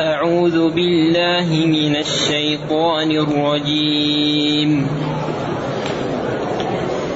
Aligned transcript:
أعوذ 0.00 0.70
بالله 0.70 1.66
من 1.66 1.96
الشيطان 1.96 3.10
الرجيم. 3.10 4.86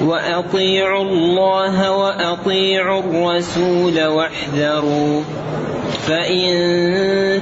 وأطيعوا 0.05 1.03
الله 1.03 1.91
وأطيعوا 1.91 2.99
الرسول 2.99 4.05
واحذروا. 4.05 5.21
فإن 6.07 6.51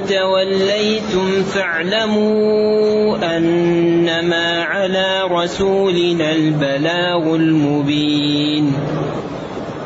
توليتم 0.08 1.42
فاعلموا 1.42 3.36
أنما 3.36 4.62
على 4.62 5.22
رسولنا 5.30 6.32
البلاغ 6.32 7.34
المبين. 7.34 8.72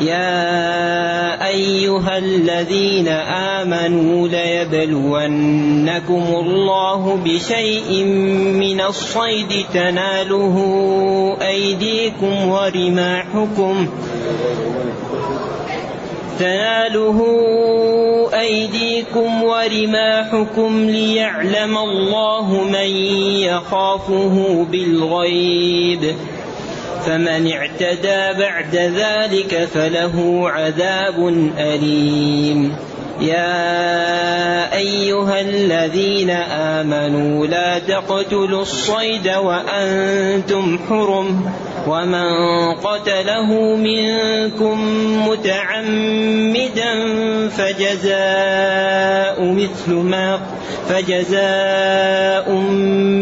يا 0.00 1.46
أيها 1.46 2.18
الذين 2.18 3.08
آمنوا 3.58 4.28
ليبلونكم 4.28 6.24
الله 6.40 7.18
بشيء 7.24 8.04
من 8.54 8.80
الصيد 8.80 9.66
تناله 9.74 10.56
أيديكم 11.42 12.48
ورماحكم 12.48 13.88
تناله 16.38 17.20
أيديكم 18.40 19.42
ورماحكم 19.42 20.84
ليعلم 20.84 21.78
الله 21.78 22.64
من 22.64 22.90
يخافه 23.36 24.66
بالغيب 24.70 26.14
فمن 27.06 27.52
اعتدى 27.52 28.38
بعد 28.38 28.74
ذلك 28.74 29.68
فله 29.74 30.48
عذاب 30.50 31.28
أليم. 31.58 32.76
يا 33.20 34.76
أيها 34.76 35.40
الذين 35.40 36.30
آمنوا 36.80 37.46
لا 37.46 37.78
تقتلوا 37.78 38.62
الصيد 38.62 39.28
وأنتم 39.28 40.78
حرم 40.88 41.50
ومن 41.86 42.26
قتله 42.74 43.76
منكم 43.76 44.78
متعمدا 45.28 46.89
فجزاء 47.56 49.44
مثل 49.44 49.92
ما 49.92 50.40
فجزاء 50.88 52.52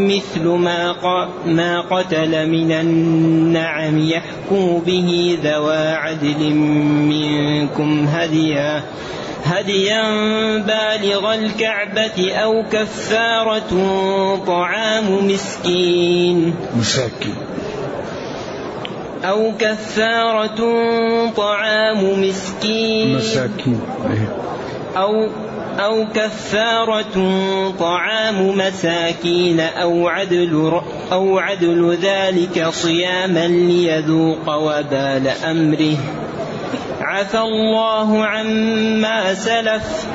مثل 0.09 0.45
ما 0.49 0.97
ما 1.47 1.81
قتل 1.81 2.49
من 2.49 2.73
النعم 2.73 3.99
يحكم 3.99 4.83
به 4.87 5.39
ذوى 5.43 5.89
عدل 5.89 6.55
منكم 7.11 8.07
هديا 8.09 8.83
هديا 9.45 10.03
بالغ 10.59 11.35
الكعبة 11.35 12.33
أو 12.33 12.65
كفارة 12.73 13.73
طعام 14.47 15.27
مسكين. 15.27 16.55
مساكين. 16.77 17.35
أو 19.25 19.53
كفارة 19.59 20.61
طعام 21.37 22.21
مسكين. 22.23 23.17
مساكين. 23.17 23.81
أو 24.97 25.29
أو 25.79 26.07
كفارة 26.15 27.17
طعام 27.79 28.59
مساكين 28.59 29.61
أو 29.61 30.09
عدل 30.09 30.81
أو 31.13 31.39
عدل 31.39 31.99
ذلك 32.03 32.69
صياما 32.69 33.49
ليذوق 33.49 34.55
وبال 34.55 35.29
أمره. 35.45 35.97
عفى 37.01 37.39
الله 37.39 38.25
عما 38.25 39.35
سلف 39.35 40.07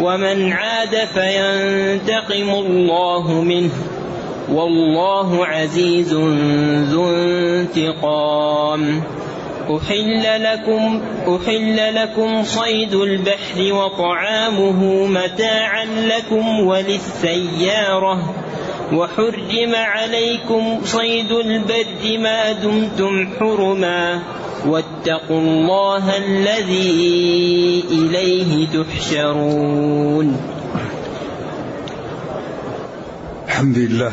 ومن 0.00 0.52
عاد 0.52 0.96
فينتقم 1.14 2.50
الله 2.50 3.32
منه. 3.32 3.95
والله 4.52 5.46
عزيز 5.46 6.14
ذو 6.92 7.10
انتقام. 7.10 9.02
أحل 9.70 10.42
لكم 10.42 11.02
أحل 11.28 11.94
لكم 11.94 12.42
صيد 12.42 12.94
البحر 12.94 13.72
وطعامه 13.72 15.06
متاعا 15.06 15.84
لكم 15.84 16.60
وللسيارة. 16.60 18.34
وحرم 18.92 19.74
عليكم 19.74 20.80
صيد 20.84 21.32
البر 21.32 22.18
ما 22.18 22.52
دمتم 22.52 23.28
حرما. 23.40 24.22
واتقوا 24.66 25.40
الله 25.40 26.16
الذي 26.16 27.84
إليه 27.90 28.66
تحشرون. 28.66 30.36
الحمد 33.46 33.78
لله. 33.78 34.12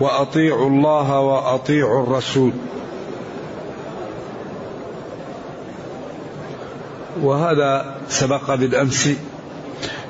وأطيعوا 0.00 0.68
الله 0.68 1.20
وأطيعوا 1.20 2.02
الرسول. 2.02 2.52
وهذا 7.22 7.94
سبق 8.08 8.54
بالأمس 8.54 9.08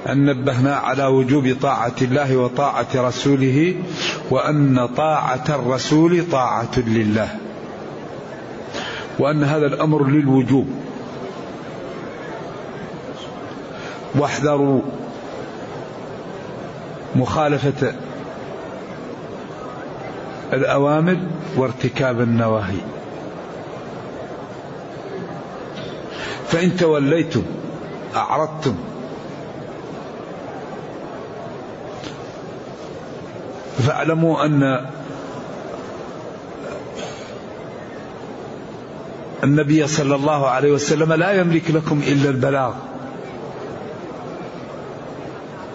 أن 0.09 0.27
نبهنا 0.27 0.75
على 0.75 1.07
وجوب 1.07 1.57
طاعة 1.63 1.95
الله 2.03 2.37
وطاعة 2.37 2.87
رسوله 2.95 3.75
وأن 4.31 4.89
طاعة 4.97 5.45
الرسول 5.49 6.25
طاعة 6.33 6.79
لله. 6.79 7.29
وأن 9.19 9.45
هذا 9.45 9.67
الأمر 9.67 10.07
للوجوب. 10.07 10.67
واحذروا 14.15 14.81
مخالفة 17.17 17.95
الأوامر 20.53 21.17
وارتكاب 21.57 22.21
النواهي. 22.21 22.79
فإن 26.49 26.77
توليتم 26.77 27.43
أعرضتم. 28.17 28.75
فاعلموا 33.79 34.45
أن 34.45 34.87
النبي 39.45 39.87
صلى 39.87 40.15
الله 40.15 40.49
عليه 40.49 40.73
وسلم 40.73 41.13
لا 41.13 41.33
يملك 41.33 41.71
لكم 41.71 42.03
إلا 42.07 42.31
البلاغ. 42.31 42.73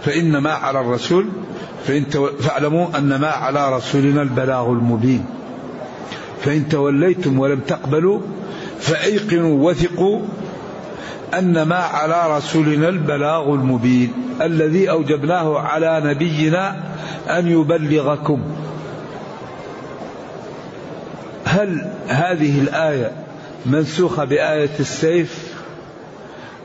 فإن 0.04 0.36
ما 0.38 0.52
على 0.52 0.80
الرسول 0.80 1.28
فإن 1.86 2.04
فاعلموا 2.40 2.98
أن 2.98 3.16
ما 3.16 3.28
على 3.28 3.76
رسولنا 3.76 4.22
البلاغ 4.22 4.70
المبين. 4.70 5.24
فإن 6.42 6.68
توليتم 6.68 7.38
ولم 7.38 7.60
تقبلوا 7.60 8.20
فأيقنوا 8.80 9.70
وثقوا 9.70 10.20
أن 11.38 11.62
ما 11.62 11.76
على 11.76 12.36
رسولنا 12.36 12.88
البلاغ 12.88 13.54
المبين. 13.54 14.12
الذي 14.42 14.90
أوجبناه 14.90 15.58
على 15.58 16.02
نبينا 16.04 16.76
أن 17.28 17.48
يبلغكم. 17.48 18.42
هل 21.44 21.90
هذه 22.08 22.60
الآية 22.60 23.12
منسوخة 23.66 24.24
بآية 24.24 24.70
السيف؟ 24.80 25.54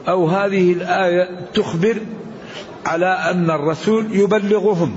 أو 0.08 0.28
هذه 0.28 0.74
الآية 0.74 1.30
تخبر 1.54 1.98
على 2.86 3.06
أن 3.06 3.50
الرسول 3.50 4.16
يبلغهم؟ 4.16 4.96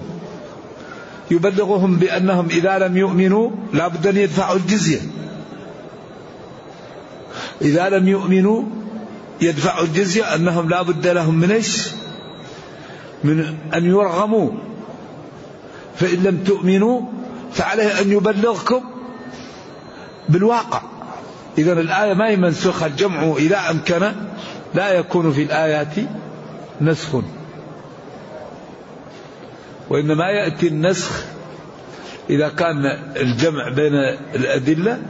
يبلغهم 1.30 1.96
بأنهم 1.96 2.48
إذا 2.48 2.78
لم 2.78 2.96
يؤمنوا 2.96 3.50
لا 3.72 3.88
بد 3.88 4.06
أن 4.06 4.16
يدفعوا 4.16 4.56
الجزية. 4.56 5.00
إذا 7.62 7.88
لم 7.88 8.08
يؤمنوا 8.08 8.62
يدفعوا 9.40 9.84
الجزية 9.84 10.34
أنهم 10.34 10.68
لا 10.68 10.82
بد 10.82 11.06
لهم 11.06 11.34
من 11.34 11.50
إيش؟ 11.50 11.88
من 13.24 13.54
أن 13.74 13.84
يرغموا. 13.84 14.50
فإن 15.96 16.22
لم 16.22 16.44
تؤمنوا 16.44 17.00
فعليه 17.52 18.00
أن 18.00 18.12
يبلغكم 18.12 18.80
بالواقع. 20.28 20.82
إذا 21.58 21.72
الآية 21.72 22.14
ما 22.14 22.28
هي 22.28 22.36
منسوخة 22.36 22.86
الجمع 22.86 23.34
إذا 23.36 23.70
أمكن 23.70 24.12
لا 24.74 24.92
يكون 24.92 25.32
في 25.32 25.42
الآيات 25.42 25.94
نسخ. 26.80 27.22
وإنما 29.92 30.30
يأتي 30.30 30.68
النسخ 30.68 31.24
إذا 32.30 32.48
كان 32.48 32.86
الجمع 33.16 33.68
بين 33.68 33.94
الأدلة 34.34 35.02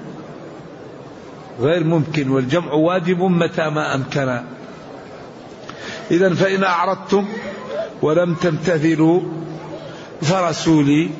غير 1.60 1.84
ممكن 1.84 2.30
والجمع 2.30 2.72
واجب 2.72 3.22
متى 3.22 3.70
ما 3.70 3.94
أمكن. 3.94 4.40
إذا 6.10 6.34
فإن 6.34 6.64
أعرضتم 6.64 7.28
ولم 8.02 8.34
تمتثلوا 8.34 9.20
فرسولي 10.22 11.10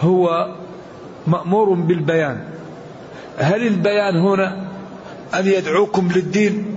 هو 0.00 0.54
مأمور 1.26 1.74
بالبيان. 1.74 2.48
هل 3.38 3.66
البيان 3.66 4.16
هنا 4.16 4.68
أن 5.34 5.46
يدعوكم 5.46 6.08
للدين 6.14 6.76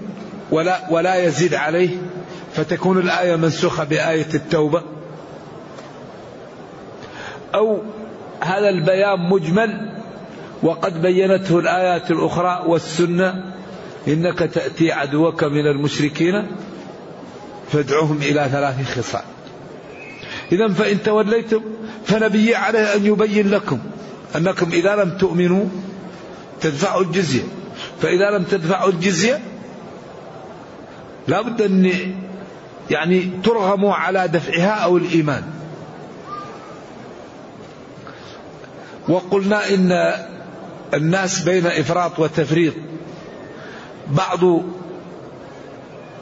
ولا 0.51 0.80
ولا 0.89 1.16
يزيد 1.16 1.54
عليه؟ 1.54 1.89
فتكون 2.54 3.00
الآية 3.00 3.36
منسوخة 3.36 3.83
بآية 3.83 4.33
التوبة. 4.33 4.95
أو 7.56 7.81
هذا 8.42 8.69
البيان 8.69 9.19
مجمل 9.19 9.90
وقد 10.63 11.02
بينته 11.02 11.60
الآيات 11.60 12.12
الأخرى 12.12 12.63
والسنة 12.68 13.54
إنك 14.07 14.40
تأتي 14.40 14.92
عدوك 14.92 15.44
من 15.44 15.68
المشركين 15.68 16.48
فادعوهم 17.72 18.18
إلى 18.18 18.50
ثلاث 18.52 19.00
خصال. 19.00 19.22
إذا 20.52 20.68
فإن 20.68 21.04
توليتم 21.04 21.62
فنبي 22.06 22.56
عليه 22.56 22.96
أن 22.96 23.06
يبين 23.06 23.50
لكم 23.50 23.80
أنكم 24.36 24.72
إذا 24.72 24.96
لم 24.96 25.18
تؤمنوا 25.18 25.66
تدفعوا 26.62 27.01
الجزية. 27.01 27.44
فإذا 28.01 28.38
لم 28.38 28.44
تدفعوا 28.44 28.90
الجزية 28.90 29.40
لا 31.28 31.42
بد 31.42 31.62
أن 31.62 31.92
يعني 32.92 33.30
ترغموا 33.44 33.94
على 33.94 34.28
دفعها 34.28 34.69
أو 34.69 34.98
الإيمان. 34.98 35.44
وقلنا 39.07 39.69
إن 39.74 40.13
الناس 40.94 41.42
بين 41.42 41.68
إفراط 41.68 42.19
وتفريط. 42.19 42.74
بعض 44.07 44.40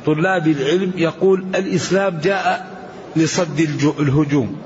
طلاب 0.06 0.48
العلم 0.48 0.92
يقول 0.96 1.46
الإسلام 1.56 2.20
جاء 2.20 2.68
لصد 3.16 3.60
الهجوم. 4.00 4.62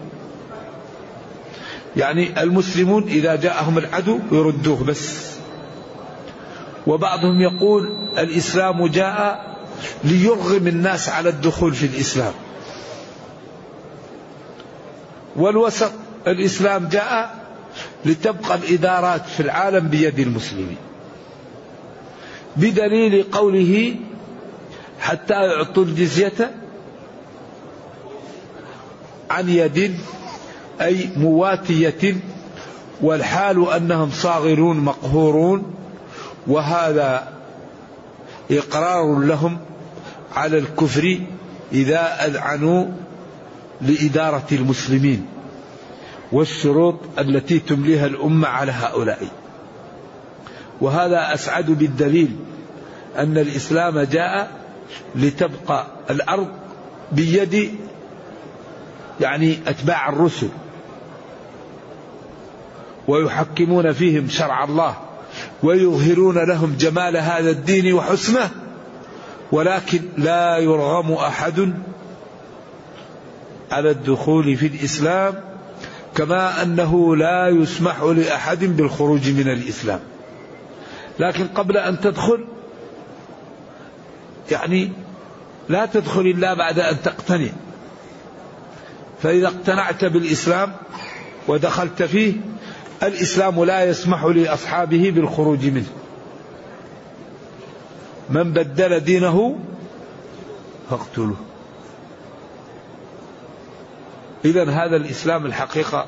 يعني 1.96 2.42
المسلمون 2.44 3.04
إذا 3.04 3.36
جاءهم 3.36 3.78
العدو 3.78 4.20
يردوه 4.32 4.84
بس. 4.84 5.28
وبعضهم 6.88 7.42
يقول 7.42 7.98
الإسلام 8.18 8.88
جاء 8.88 9.48
ليرغم 10.04 10.68
الناس 10.68 11.10
على 11.10 11.30
الدخول 11.30 11.74
في 11.74 11.86
الإسلام. 11.86 12.34
والوسط 15.36 15.92
الإسلام 16.28 16.88
جاء 16.88 17.47
لتبقى 18.08 18.56
الإدارات 18.56 19.26
في 19.26 19.40
العالم 19.40 19.88
بيد 19.88 20.20
المسلمين. 20.20 20.78
بدليل 22.56 23.24
قوله 23.32 23.96
حتى 25.00 25.34
يعطوا 25.34 25.84
الجزية 25.84 26.52
عن 29.30 29.50
يد 29.50 29.96
أي 30.82 31.10
مواتية 31.18 32.16
والحال 33.02 33.70
أنهم 33.70 34.12
صاغرون 34.12 34.78
مقهورون 34.80 35.76
وهذا 36.48 37.34
إقرار 38.52 39.20
لهم 39.20 39.58
على 40.36 40.58
الكفر 40.58 41.20
إذا 41.72 42.26
أذعنوا 42.26 42.86
لإدارة 43.82 44.48
المسلمين. 44.52 45.26
والشروط 46.32 46.96
التي 47.20 47.60
تمليها 47.60 48.06
الأمة 48.06 48.48
على 48.48 48.72
هؤلاء. 48.72 49.28
وهذا 50.82 51.34
أسعد 51.34 51.66
بالدليل 51.72 52.36
أن 53.18 53.38
الإسلام 53.38 54.00
جاء 54.00 54.52
لتبقى 55.16 55.88
الأرض 56.10 56.48
بيد 57.12 57.76
يعني 59.22 59.58
أتباع 59.68 60.10
الرسل 60.10 60.50
ويحكمون 63.08 63.94
فيهم 63.94 64.30
شرع 64.30 64.64
الله 64.64 64.98
ويظهرون 65.64 66.38
لهم 66.38 66.76
جمال 66.80 67.18
هذا 67.18 67.50
الدين 67.50 67.94
وحسنه 67.94 68.50
ولكن 69.52 70.02
لا 70.18 70.58
يرغم 70.58 71.12
أحد 71.14 71.74
على 73.72 73.92
الدخول 73.92 74.58
في 74.58 74.68
الإسلام 74.68 75.34
كما 76.18 76.64
أنه 76.64 77.16
لا 77.16 77.48
يسمح 77.48 78.02
لأحد 78.02 78.64
بالخروج 78.64 79.30
من 79.30 79.50
الإسلام. 79.50 80.00
لكن 81.20 81.48
قبل 81.48 81.78
أن 81.78 82.02
تدخل 82.02 82.46
يعني 84.52 84.92
لا 85.70 85.86
تدخل 85.86 86.22
إلا 86.22 86.54
بعد 86.54 86.80
أن 86.80 87.02
تقتنع. 87.02 87.50
فإذا 89.24 89.48
اقتنعت 89.48 90.06
بالإسلام 90.06 90.74
ودخلت 91.48 92.04
فيه 92.04 92.34
الإسلام 93.04 93.64
لا 93.64 93.84
يسمح 93.84 94.24
لأصحابه 94.24 95.12
بالخروج 95.16 95.66
منه. 95.66 95.90
من 98.30 98.54
بدل 98.54 99.00
دينه 99.00 99.60
فاقتلوه. 100.90 101.47
إذا 104.46 104.70
هذا 104.70 104.96
الإسلام 104.96 105.46
الحقيقة 105.46 106.06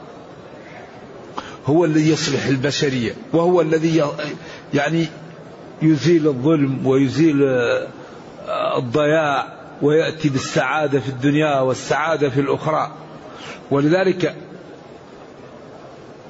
هو 1.66 1.86
الذي 1.86 2.10
يصلح 2.10 2.46
البشرية 2.46 3.16
وهو 3.34 3.62
الذي 3.62 4.04
يعني 4.74 5.08
يزيل 5.82 6.28
الظلم 6.28 6.88
ويزيل 6.88 7.44
الضياع 8.78 9.60
ويأتي 9.82 10.30
بالسعادة 10.30 11.00
في 11.00 11.10
الدنيا 11.10 11.60
والسعادة 11.60 12.30
في 12.30 12.40
الأخرى. 12.40 12.92
ولذلك 13.72 14.36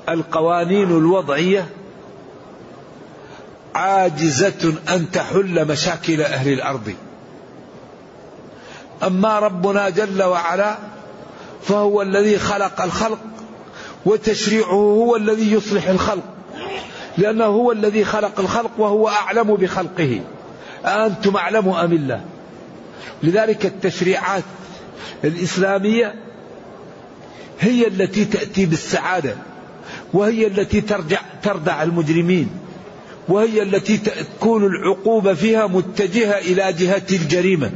القوانين 0.09 0.91
الوضعية 0.91 1.69
عاجزة 3.75 4.73
أن 4.89 5.11
تحل 5.11 5.67
مشاكل 5.67 6.21
أهل 6.21 6.53
الأرض. 6.53 6.93
أما 9.03 9.39
ربنا 9.39 9.89
جل 9.89 10.23
وعلا 10.23 10.77
فهو 11.63 12.01
الذي 12.01 12.39
خلق 12.39 12.81
الخلق 12.81 13.19
وتشريعه 14.05 14.73
هو 14.73 15.15
الذي 15.15 15.51
يصلح 15.51 15.87
الخلق. 15.87 16.23
لأنه 17.17 17.45
هو 17.45 17.71
الذي 17.71 18.05
خلق 18.05 18.39
الخلق 18.39 18.71
وهو 18.77 19.07
أعلم 19.07 19.55
بخلقه. 19.55 20.21
أنتم 20.85 21.35
أعلم 21.35 21.69
أم 21.69 21.93
الله؟ 21.93 22.21
لذلك 23.23 23.65
التشريعات 23.65 24.43
الإسلامية 25.23 26.15
هي 27.59 27.87
التي 27.87 28.25
تأتي 28.25 28.65
بالسعادة 28.65 29.35
وهي 30.13 30.47
التي 30.47 30.81
ترجع 30.81 31.19
تردع 31.43 31.83
المجرمين 31.83 32.49
وهي 33.27 33.61
التي 33.61 33.97
تكون 33.97 34.65
العقوبة 34.65 35.33
فيها 35.33 35.67
متجهة 35.67 36.37
إلى 36.37 36.73
جهة 36.73 37.05
الجريمة. 37.11 37.71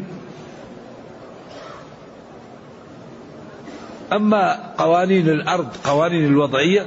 أما 4.13 4.73
قوانين 4.77 5.29
الأرض 5.29 5.67
قوانين 5.83 6.25
الوضعية 6.25 6.85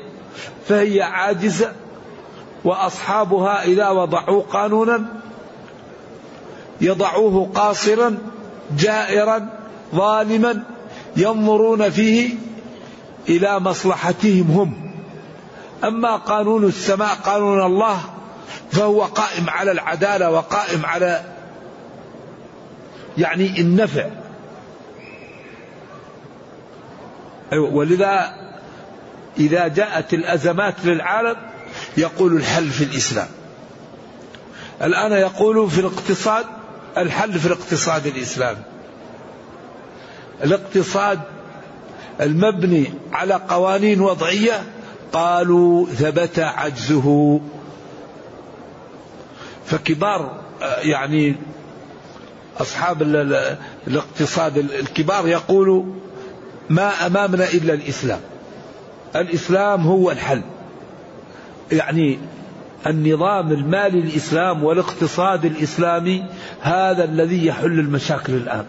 فهي 0.68 1.02
عاجزة 1.02 1.72
وأصحابها 2.64 3.64
إذا 3.64 3.88
وضعوا 3.88 4.42
قانونا 4.42 5.06
يضعوه 6.80 7.50
قاصرا 7.54 8.18
جائرا 8.78 9.48
ظالما 9.94 10.62
ينظرون 11.16 11.90
فيه 11.90 12.34
إلى 13.28 13.60
مصلحتهم 13.60 14.50
هم. 14.50 14.92
أما 15.84 16.16
قانون 16.16 16.64
السماء 16.64 17.14
قانون 17.24 17.66
الله 17.66 18.00
فهو 18.70 19.02
قائم 19.02 19.50
على 19.50 19.72
العدالة 19.72 20.30
وقائم 20.30 20.86
على 20.86 21.20
يعني 23.18 23.60
النفع. 23.60 24.06
ولذا 27.52 28.34
إذا 29.38 29.68
جاءت 29.68 30.14
الأزمات 30.14 30.74
للعالم 30.84 31.36
يقول 31.96 32.36
الحل 32.36 32.70
في 32.70 32.84
الإسلام. 32.84 33.28
الآن 34.82 35.12
يقول 35.12 35.70
في 35.70 35.80
الاقتصاد 35.80 36.44
الحل 36.98 37.38
في 37.38 37.46
الاقتصاد 37.46 38.06
الإسلامي. 38.06 38.62
الاقتصاد 40.44 41.20
المبني 42.20 42.92
على 43.12 43.34
قوانين 43.34 44.00
وضعية 44.00 44.62
قالوا 45.12 45.86
ثبت 45.86 46.38
عجزه. 46.38 47.40
فكبار 49.66 50.40
يعني 50.82 51.36
أصحاب 52.60 53.02
الاقتصاد 53.86 54.58
الكبار 54.58 55.28
يقولوا 55.28 55.84
ما 56.70 57.06
أمامنا 57.06 57.44
إلا 57.44 57.74
الإسلام. 57.74 58.20
الإسلام 59.16 59.86
هو 59.86 60.10
الحل. 60.10 60.42
يعني 61.72 62.18
النظام 62.86 63.52
المالي 63.52 63.98
الإسلام 63.98 64.64
والاقتصاد 64.64 65.44
الإسلامي 65.44 66.24
هذا 66.60 67.04
الذي 67.04 67.46
يحل 67.46 67.78
المشاكل 67.78 68.34
الآن. 68.34 68.66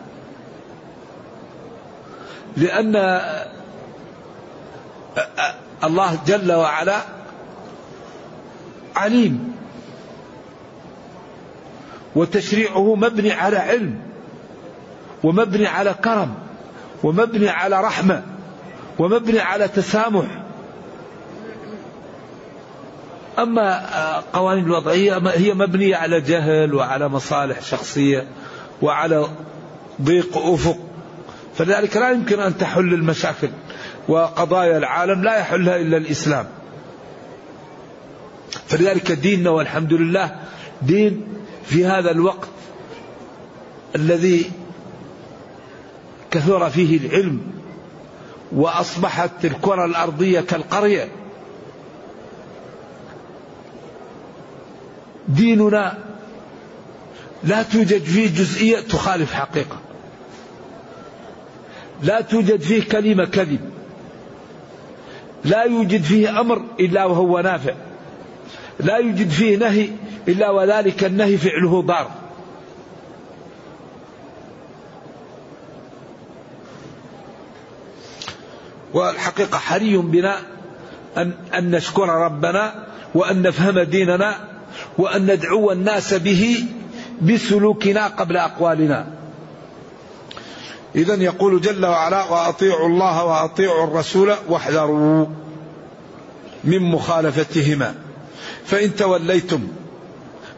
لأن 2.57 3.21
الله 5.83 6.19
جل 6.27 6.51
وعلا 6.51 7.01
عليم. 8.95 9.55
وتشريعه 12.15 12.95
مبني 12.95 13.31
على 13.31 13.57
علم. 13.57 13.99
ومبني 15.23 15.67
على 15.67 15.93
كرم. 16.03 16.46
ومبني 17.03 17.49
على 17.49 17.81
رحمة 17.81 18.23
ومبني 18.99 19.39
على 19.39 19.67
تسامح. 19.67 20.25
أما 23.39 24.19
قوانين 24.33 24.65
الوضعيه 24.65 25.17
هي 25.17 25.53
مبنية 25.53 25.95
على 25.95 26.21
جهل 26.21 26.73
وعلى 26.73 27.07
مصالح 27.07 27.61
شخصية 27.61 28.27
وعلى 28.81 29.27
ضيق 30.01 30.37
أفق. 30.37 30.77
فلذلك 31.55 31.97
لا 31.97 32.11
يمكن 32.11 32.39
أن 32.39 32.57
تحل 32.57 32.93
المشاكل 32.93 33.49
وقضايا 34.07 34.77
العالم 34.77 35.23
لا 35.23 35.37
يحلها 35.37 35.75
إلا 35.75 35.97
الإسلام. 35.97 36.45
فلذلك 38.67 39.11
ديننا 39.11 39.49
والحمد 39.49 39.93
لله 39.93 40.35
دين 40.81 41.27
في 41.65 41.85
هذا 41.85 42.11
الوقت 42.11 42.47
الذي 43.95 44.51
كثر 46.31 46.69
فيه 46.69 46.97
العلم 46.97 47.41
وأصبحت 48.51 49.45
الكرة 49.45 49.85
الأرضية 49.85 50.41
كالقرية. 50.41 51.07
ديننا 55.27 55.97
لا 57.43 57.63
توجد 57.63 58.03
فيه 58.03 58.27
جزئية 58.27 58.79
تخالف 58.79 59.33
حقيقة. 59.33 59.77
لا 62.03 62.21
توجد 62.21 62.61
فيه 62.61 62.83
كلمة 62.83 63.25
كذب. 63.25 63.59
لا 65.45 65.63
يوجد 65.63 66.01
فيه 66.03 66.39
أمر 66.39 66.61
إلا 66.79 67.05
وهو 67.05 67.39
نافع. 67.39 67.73
لا 68.79 68.97
يوجد 68.97 69.29
فيه 69.29 69.57
نهي 69.57 69.89
إلا 70.27 70.49
وذلك 70.49 71.03
النهي 71.03 71.37
فعله 71.37 71.81
ضار 71.81 72.11
والحقيقة 78.97 79.57
حري 79.57 79.97
بنا 79.97 80.39
أن, 81.17 81.33
أن 81.57 81.71
نشكر 81.71 82.09
ربنا 82.09 82.85
وأن 83.15 83.41
نفهم 83.41 83.79
ديننا 83.79 84.35
وأن 84.97 85.31
ندعو 85.31 85.71
الناس 85.71 86.13
به 86.13 86.65
بسلوكنا 87.21 88.07
قبل 88.07 88.37
أقوالنا. 88.37 89.07
إذا 90.95 91.15
يقول 91.15 91.61
جل 91.61 91.85
وعلا 91.85 92.23
وأطيعوا 92.23 92.87
الله 92.87 93.25
وأطيعوا 93.25 93.83
الرسول 93.83 94.33
واحذروا 94.49 95.25
من 96.63 96.79
مخالفتهما. 96.79 97.95
فإن 98.65 98.95
توليتم 98.95 99.67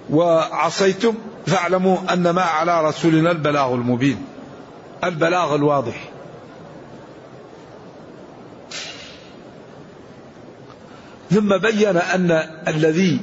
وعصيتم 0.10 1.14
فاعلموا 1.48 1.98
أن 2.14 2.30
ما 2.30 2.42
على 2.42 2.88
رسولنا 2.88 3.32
البلاغ 3.32 3.74
المبين 3.74 4.26
البلاغ 5.04 5.56
الواضح. 5.56 6.09
ثم 11.32 11.58
بين 11.58 11.98
أن 11.98 12.32
الذي 12.68 13.20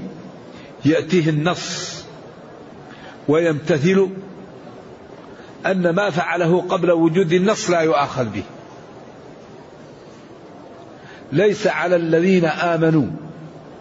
يأتيه 0.85 1.31
النص 1.31 1.97
ويمتثل 3.29 4.09
أن 5.67 5.91
ما 5.91 6.11
فعله 6.11 6.61
قبل 6.69 6.91
وجود 6.91 7.33
النص 7.33 7.71
لا 7.71 7.81
يؤاخذ 7.81 8.25
به. 8.25 8.43
ليس 11.33 11.67
على 11.67 11.97
الذين 11.97 12.45
آمنوا 12.45 13.07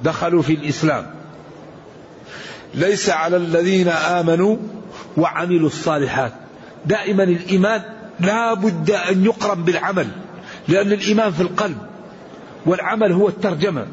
دخلوا 0.03 0.41
في 0.41 0.53
الإسلام. 0.53 1.15
ليس 2.74 3.10
على 3.10 3.38
الذين 3.38 3.88
آمنوا 3.88 4.58
وعملوا 5.17 5.67
الصالحات. 5.67 6.32
دائما 6.86 7.24
الإيمان 7.24 7.82
لا 8.20 8.53
بد 8.53 8.91
أن 8.91 9.25
يقرن 9.25 9.63
بالعمل 9.63 10.08
لأن 10.67 10.91
الإيمان 10.91 11.32
في 11.32 11.41
القلب 11.41 11.77
والعمل 12.65 13.12
هو 13.12 13.29
الترجمة. 13.29 13.88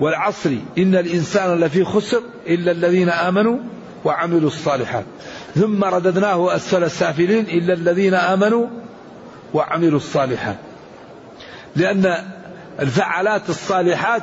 والعصر 0.00 0.50
إن 0.78 0.94
الإنسان 0.94 1.60
لفي 1.60 1.84
خسر 1.84 2.22
إلا 2.46 2.72
الذين 2.72 3.08
آمنوا 3.08 3.58
وعملوا 4.04 4.48
الصالحات. 4.48 5.04
ثم 5.54 5.84
رددناه 5.84 6.56
أسفل 6.56 6.84
السافلين 6.84 7.44
إلا 7.44 7.74
الذين 7.74 8.14
آمنوا 8.14 8.66
وعملوا 9.54 9.96
الصالحات. 9.96 10.56
لأن 11.76 12.14
الفعالات 12.80 13.48
الصالحات 13.48 14.22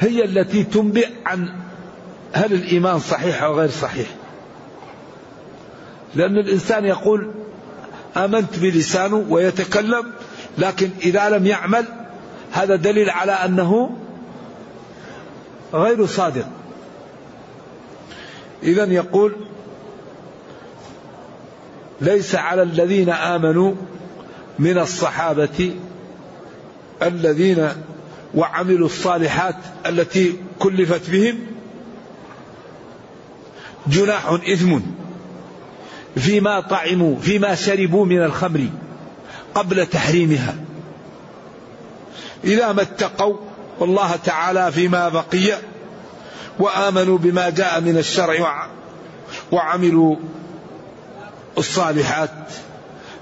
هي 0.00 0.24
التي 0.24 0.64
تنبئ 0.64 1.08
عن 1.26 1.48
هل 2.32 2.52
الإيمان 2.52 2.98
صحيح 2.98 3.42
أو 3.42 3.60
غير 3.60 3.70
صحيح. 3.70 4.06
لأن 6.14 6.38
الإنسان 6.38 6.84
يقول 6.84 7.30
آمنت 8.16 8.58
بلسانه 8.58 9.26
ويتكلم 9.28 10.12
لكن 10.58 10.90
إذا 11.02 11.28
لم 11.28 11.46
يعمل 11.46 11.84
هذا 12.52 12.76
دليل 12.76 13.10
على 13.10 13.32
أنه 13.32 13.96
غير 15.74 16.06
صادق. 16.06 16.46
إذا 18.62 18.84
يقول 18.84 19.36
ليس 22.00 22.34
على 22.34 22.62
الذين 22.62 23.10
آمنوا 23.10 23.74
من 24.58 24.78
الصحابة 24.78 25.74
الذين 27.02 27.68
وعملوا 28.34 28.86
الصالحات 28.86 29.56
التي 29.86 30.38
كلفت 30.58 31.10
بهم 31.10 31.38
جناح 33.86 34.26
إثم 34.26 34.78
فيما 36.16 36.60
طعموا 36.60 37.16
فيما 37.16 37.54
شربوا 37.54 38.06
من 38.06 38.22
الخمر 38.22 38.66
قبل 39.54 39.86
تحريمها. 39.86 40.54
إذا 42.44 42.72
ما 42.72 42.82
اتقوا 42.82 43.36
والله 43.80 44.16
تعالى 44.16 44.72
فيما 44.72 45.08
بقي 45.08 45.58
وآمنوا 46.58 47.18
بما 47.18 47.50
جاء 47.50 47.80
من 47.80 47.96
الشرع 47.98 48.66
وعملوا 49.52 50.16
الصالحات 51.58 52.30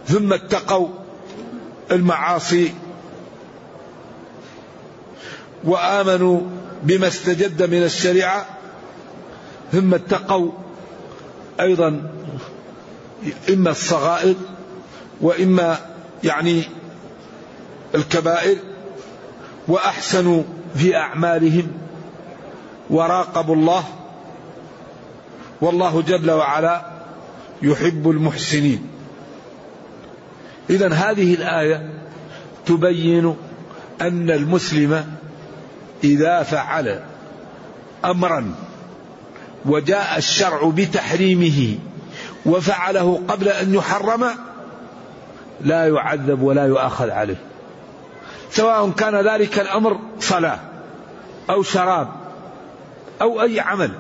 ثم 0.06 0.32
اتقوا 0.32 0.88
المعاصي 1.90 2.72
وآمنوا 5.64 6.40
بما 6.82 7.08
استجد 7.08 7.62
من 7.62 7.82
الشريعة 7.82 8.46
ثم 9.72 9.94
اتقوا 9.94 10.52
أيضا 11.60 12.10
إما 13.48 13.70
الصغائر 13.70 14.34
وإما 15.20 15.78
يعني 16.24 16.62
الكبائر 17.94 18.56
وأحسنوا 19.68 20.42
في 20.74 20.96
أعمالهم 20.96 21.72
وراقبوا 22.90 23.54
الله 23.54 23.84
والله 25.60 26.02
جل 26.02 26.30
وعلا 26.30 26.86
يحب 27.62 28.10
المحسنين. 28.10 28.86
إذا 30.70 30.92
هذه 30.92 31.34
الآية 31.34 31.90
تبين 32.66 33.36
أن 34.00 34.30
المسلم 34.30 35.06
إذا 36.04 36.42
فعل 36.42 37.00
أمرا 38.04 38.54
وجاء 39.66 40.18
الشرع 40.18 40.70
بتحريمه 40.70 41.78
وفعله 42.46 43.22
قبل 43.28 43.48
أن 43.48 43.74
يحرم 43.74 44.24
لا 45.60 45.88
يعذب 45.88 46.42
ولا 46.42 46.66
يؤاخذ 46.66 47.10
عليه. 47.10 47.40
سواء 48.50 48.90
كان 48.90 49.28
ذلك 49.28 49.58
الأمر 49.58 49.98
صلاة 50.20 50.58
أو 51.50 51.62
شراب 51.62 52.08
أو 53.22 53.42
أي 53.42 53.60
عمل. 53.60 53.90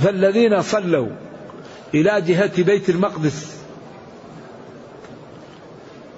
فالذين 0.00 0.62
صلوا 0.62 1.08
إلى 1.94 2.20
جهة 2.20 2.62
بيت 2.62 2.90
المقدس 2.90 3.58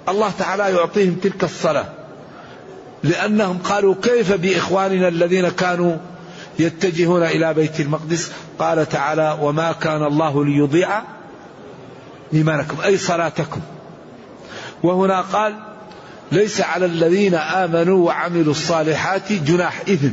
الله 0.09 0.31
تعالى 0.39 0.63
يعطيهم 0.75 1.15
تلك 1.15 1.43
الصلاة 1.43 1.85
لأنهم 3.03 3.57
قالوا 3.57 3.95
كيف 4.03 4.33
بإخواننا 4.33 5.07
الذين 5.07 5.49
كانوا 5.49 5.97
يتجهون 6.59 7.23
إلى 7.23 7.53
بيت 7.53 7.79
المقدس؟ 7.79 8.31
قال 8.59 8.89
تعالى 8.89 9.37
وما 9.41 9.71
كان 9.71 10.03
الله 10.03 10.45
ليضيع 10.45 11.01
إيمانكم. 12.33 12.81
أي 12.85 12.97
صلاتكم. 12.97 13.61
وهنا 14.83 15.21
قال 15.21 15.70
ليس 16.31 16.61
على 16.61 16.85
الذين 16.85 17.35
آمنوا 17.35 18.05
وعملوا 18.05 18.51
الصالحات 18.51 19.33
جناح 19.33 19.81
إثم 19.81 20.11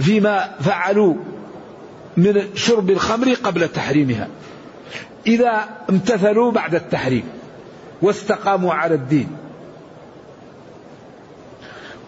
فيما 0.00 0.50
فعلوا 0.60 1.14
من 2.16 2.48
شرب 2.54 2.90
الخمر 2.90 3.34
قبل 3.34 3.68
تحريمها. 3.68 4.28
إذا 5.26 5.68
امتثلوا 5.90 6.52
بعد 6.52 6.74
التحريم 6.74 7.24
واستقاموا 8.02 8.74
على 8.74 8.94
الدين. 8.94 9.28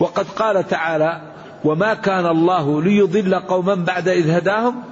وقد 0.01 0.27
قال 0.27 0.69
تعالى 0.69 1.21
وما 1.65 1.95
كان 1.95 2.27
الله 2.27 2.83
ليضل 2.83 3.35
قوما 3.35 3.75
بعد 3.75 4.09
إذ 4.09 4.31
هداهم 4.31 4.83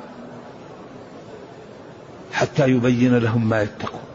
حتى 2.32 2.68
يبين 2.68 3.18
لهم 3.18 3.49
ما 3.49 3.62
يتقون. 3.62 4.08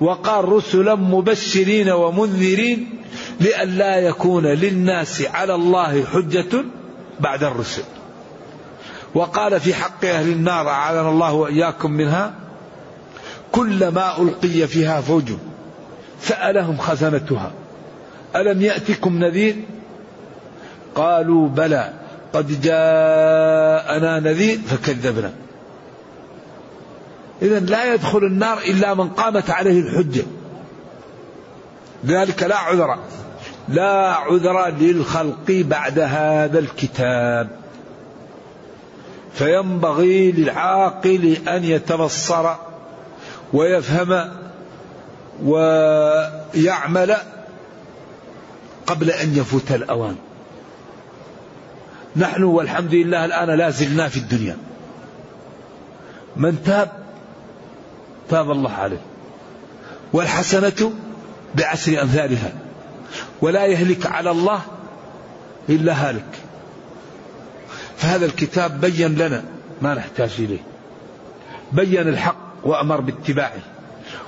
وقال 0.00 0.48
رسلا 0.48 0.94
مبشرين 0.94 1.90
ومنذرين 1.90 3.02
لئلا 3.40 3.96
يكون 3.96 4.46
للناس 4.46 5.22
على 5.22 5.54
الله 5.54 6.04
حجة 6.04 6.64
بعد 7.20 7.44
الرسل. 7.44 7.82
وقال 9.14 9.60
في 9.60 9.74
حق 9.74 10.04
أهل 10.04 10.28
النار 10.28 10.68
أعاذنا 10.68 11.10
الله 11.10 11.32
وإياكم 11.32 11.90
منها. 11.90 12.34
كلما 13.52 14.22
ألقي 14.22 14.66
فيها 14.66 15.00
فوج 15.00 15.32
سألهم 16.22 16.76
خزنتها 16.76 17.52
ألم 18.36 18.62
يأتكم 18.62 19.18
نذير؟ 19.18 19.56
قالوا 20.94 21.48
بلى 21.48 21.92
قد 22.32 22.60
جاءنا 22.60 24.20
نذير 24.20 24.58
فكذبنا. 24.58 25.32
إذا 27.42 27.60
لا 27.60 27.94
يدخل 27.94 28.18
النار 28.18 28.58
إلا 28.58 28.94
من 28.94 29.08
قامت 29.08 29.50
عليه 29.50 29.80
الحجة. 29.80 30.22
لذلك 32.04 32.42
لا 32.42 32.56
عذر. 32.56 32.98
لا 33.68 34.12
عذر 34.12 34.68
للخلق 34.68 35.46
بعد 35.48 35.98
هذا 35.98 36.58
الكتاب. 36.58 37.48
فينبغي 39.34 40.32
للعاقل 40.32 41.36
أن 41.48 41.64
يتبصر 41.64 42.54
ويفهم 43.52 44.30
ويعمل 45.44 47.16
قبل 48.86 49.10
أن 49.10 49.36
يفوت 49.36 49.72
الأوان. 49.72 50.16
نحن 52.16 52.42
والحمد 52.42 52.94
لله 52.94 53.24
الآن 53.24 53.58
لا 53.58 53.70
زلنا 53.70 54.08
في 54.08 54.16
الدنيا. 54.16 54.56
من 56.36 56.62
تاب 56.62 56.99
تاب 58.30 58.50
الله 58.50 58.72
عليه. 58.72 59.00
والحسنة 60.12 60.92
بعشر 61.54 62.02
أمثالها. 62.02 62.52
ولا 63.42 63.66
يهلك 63.66 64.06
على 64.06 64.30
الله 64.30 64.60
إلا 65.68 65.92
هالك. 65.92 66.38
فهذا 67.96 68.26
الكتاب 68.26 68.80
بين 68.80 69.14
لنا 69.14 69.44
ما 69.82 69.94
نحتاج 69.94 70.30
إليه. 70.38 70.62
بين 71.72 72.08
الحق 72.08 72.36
وأمر 72.64 73.00
باتباعه. 73.00 73.62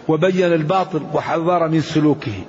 وبين 0.09 0.53
الباطل 0.53 1.03
وحذر 1.13 1.69
من 1.69 1.81
سلوكه. 1.81 2.45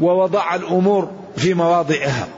ووضع 0.00 0.54
الأمور 0.54 1.10
في 1.36 1.54
مواضعها. 1.54 2.28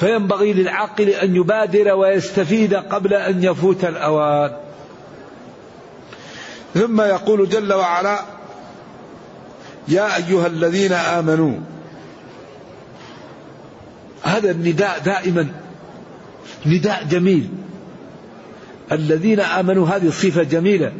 فينبغي 0.00 0.52
للعاقل 0.52 1.08
أن 1.08 1.36
يبادر 1.36 1.94
ويستفيد 1.94 2.74
قبل 2.74 3.14
أن 3.14 3.44
يفوت 3.44 3.84
الأوان. 3.84 4.69
ثم 6.74 7.00
يقول 7.00 7.48
جل 7.48 7.72
وعلا 7.72 8.20
يا 9.88 10.16
أيها 10.16 10.46
الذين 10.46 10.92
آمنوا 10.92 11.58
هذا 14.22 14.50
النداء 14.50 14.98
دائما 14.98 15.46
نداء 16.66 17.04
جميل. 17.10 17.48
الذين 18.92 19.40
آمنوا 19.40 19.88
هذه 19.88 20.10
صفة 20.10 20.42
جميلة 20.42 20.92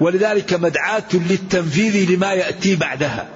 ولذلك 0.00 0.54
مدعاة 0.54 1.12
للتنفيذ 1.12 2.10
لما 2.10 2.32
يأتي 2.32 2.76
بعدها. 2.76 3.28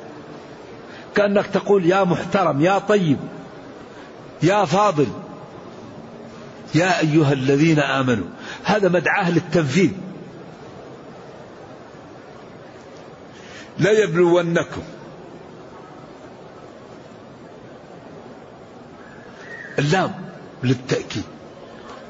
كأنك 1.14 1.46
تقول 1.46 1.86
يا 1.86 2.04
محترم 2.04 2.60
يا 2.60 2.78
طيب 2.78 3.18
يا 4.42 4.64
فاضل 4.64 5.06
يا 6.74 7.00
أيها 7.00 7.32
الذين 7.32 7.78
آمنوا. 7.78 8.26
هذا 8.64 8.88
مدعاة 8.88 9.30
للتنفيذ. 9.30 9.90
ليبلونكم 13.78 14.82
اللام 19.78 20.14
للتأكيد 20.62 21.24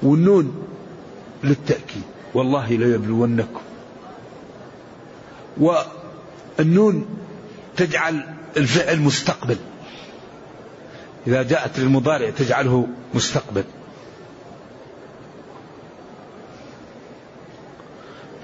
والنون 0.02 0.66
للتأكيد. 1.44 2.02
والله 2.34 2.68
ليبلونكم 2.68 3.60
والنون 5.56 7.06
تجعل 7.76 8.34
الفعل 8.56 9.00
مستقبل. 9.00 9.56
إذا 11.26 11.42
جاءت 11.42 11.78
للمضارع 11.78 12.30
تجعله 12.30 12.86
مستقبل. 13.14 13.64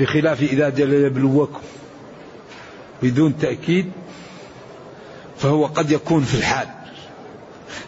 بخلاف 0.01 0.43
إذا 0.43 0.69
جل 0.69 0.93
يبلوكم. 0.93 1.61
بدون 3.03 3.39
تأكيد 3.39 3.93
فهو 5.39 5.67
قد 5.67 5.91
يكون 5.91 6.25
في 6.25 6.35
الحال. 6.35 6.69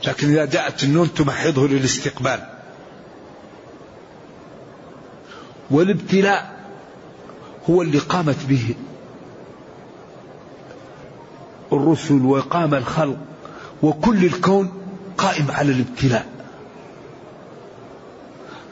لكن 0.06 0.30
إذا 0.30 0.44
جاءت 0.44 0.84
النون 0.84 1.14
تمحضه 1.14 1.68
للاستقبال. 1.68 2.46
والابتلاء 5.70 6.60
هو 7.70 7.82
اللي 7.82 7.98
قامت 7.98 8.46
به 8.48 8.74
الرسل 11.72 12.22
وقام 12.22 12.74
الخلق 12.74 13.16
وكل 13.82 14.24
الكون 14.24 14.72
قائم 15.18 15.50
على 15.50 15.72
الابتلاء. 15.72 16.26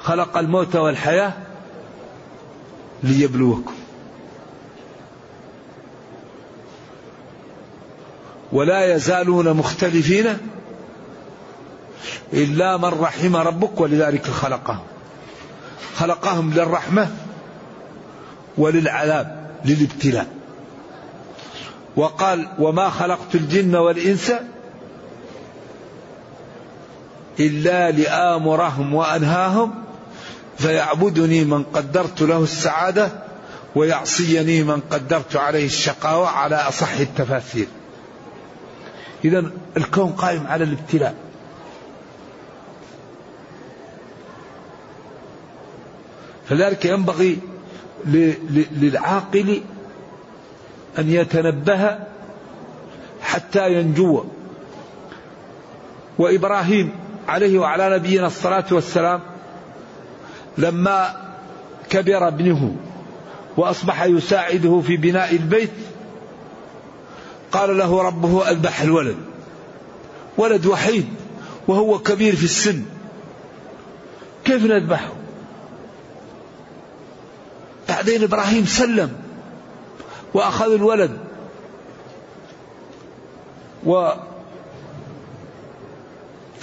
خلق 0.01 0.39
الموت 0.39 0.77
والحياة 0.77 1.33
ليبلوكم. 3.03 3.75
ولا 8.53 8.95
يزالون 8.95 9.53
مختلفين 9.53 10.39
إلا 12.33 12.77
من 12.77 12.85
رحم 12.85 13.37
ربك 13.37 13.81
ولذلك 13.81 14.27
خلقهم. 14.27 14.85
خلقهم 15.97 16.55
للرحمة 16.55 17.11
وللعذاب 18.59 19.51
للابتلاء. 19.65 20.27
وقال 21.97 22.49
وما 22.59 22.91
خلقت 22.91 23.35
الجن 23.35 23.77
والإنس 23.77 24.33
إلا 27.41 27.91
لآمرهم 27.91 28.95
وأنهاهم 28.95 29.75
فيعبدني 30.59 31.45
من 31.45 31.63
قدرت 31.63 32.23
له 32.23 32.43
السعادة 32.43 33.11
ويعصيني 33.75 34.63
من 34.63 34.81
قدرت 34.91 35.37
عليه 35.37 35.67
الشقاوة 35.67 36.29
على 36.29 36.57
أصح 36.57 36.93
التفاسير. 36.93 37.67
إذا 39.25 39.51
الكون 39.77 40.13
قائم 40.13 40.47
على 40.47 40.65
الابتلاء. 40.65 41.15
فذلك 46.49 46.85
ينبغي 46.85 47.39
للعاقل 48.73 49.61
أن 50.99 51.11
يتنبه 51.11 51.99
حتى 53.23 53.73
ينجو. 53.73 54.25
وإبراهيم 56.19 56.93
عليه 57.29 57.59
وعلى 57.59 57.97
نبينا 57.97 58.27
الصلاة 58.27 58.65
والسلام 58.71 59.21
لما 60.59 61.17
كبر 61.91 62.29
ابنه 62.29 62.77
وأصبح 63.57 64.05
يساعده 64.05 64.81
في 64.87 64.97
بناء 64.97 65.33
البيت 65.37 65.71
قال 67.53 67.79
له 67.79 68.03
ربه 68.03 68.51
اذبح 68.51 68.81
الولد. 68.81 69.17
ولد 70.39 70.67
وحيد 70.67 71.09
وهو 71.69 71.99
كبير 71.99 72.37
في 72.37 72.45
السن. 72.45 72.83
كيف 74.45 74.65
نذبحه؟ 74.65 75.13
بعدين 77.89 78.23
إبراهيم 78.23 78.67
سلم 78.67 79.13
وأخذ 80.35 80.73
الولد. 80.73 81.19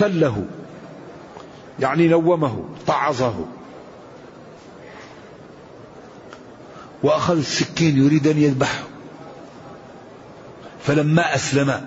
وتله 0.01 0.45
يعني 1.79 2.07
نومه 2.07 2.63
طعظه 2.87 3.45
وأخذ 7.03 7.37
السكين 7.37 8.05
يريد 8.05 8.27
أن 8.27 8.37
يذبحه. 8.37 8.88
فلما 10.83 11.35
أسلم 11.35 11.81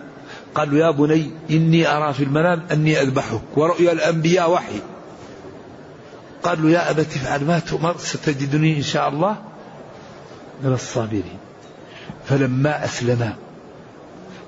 قال 0.55 0.77
يا 0.77 0.91
بني 0.91 1.31
إني 1.51 1.97
أرى 1.97 2.15
في 2.15 2.25
المنام 2.25 2.63
أني 2.73 3.01
أذبحك 3.01 3.41
ورؤيا 3.57 3.93
الأنبياء 3.93 4.51
وحي. 4.51 4.81
قال 6.43 6.63
له 6.63 6.71
يا 6.71 6.91
أبت 6.91 7.07
افعل 7.17 7.45
ما 7.45 7.59
تؤمر 7.59 7.97
ستجدني 7.99 8.77
إن 8.77 8.83
شاء 8.83 9.09
الله 9.09 9.37
من 10.65 10.73
الصابرين. 10.73 11.39
فلما 12.29 12.85
اسلما 12.85 13.37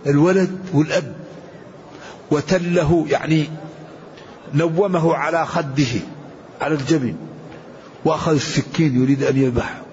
الولد 0.07 0.59
والأب 0.73 1.15
وتله 2.31 3.07
يعني 3.09 3.49
نومه 4.55 5.15
على 5.15 5.47
خده 5.47 6.01
على 6.61 6.75
الجبين 6.75 7.17
وأخذ 8.05 8.35
السكين 8.35 9.03
يريد 9.03 9.23
أن 9.23 9.37
يذبحه. 9.37 9.84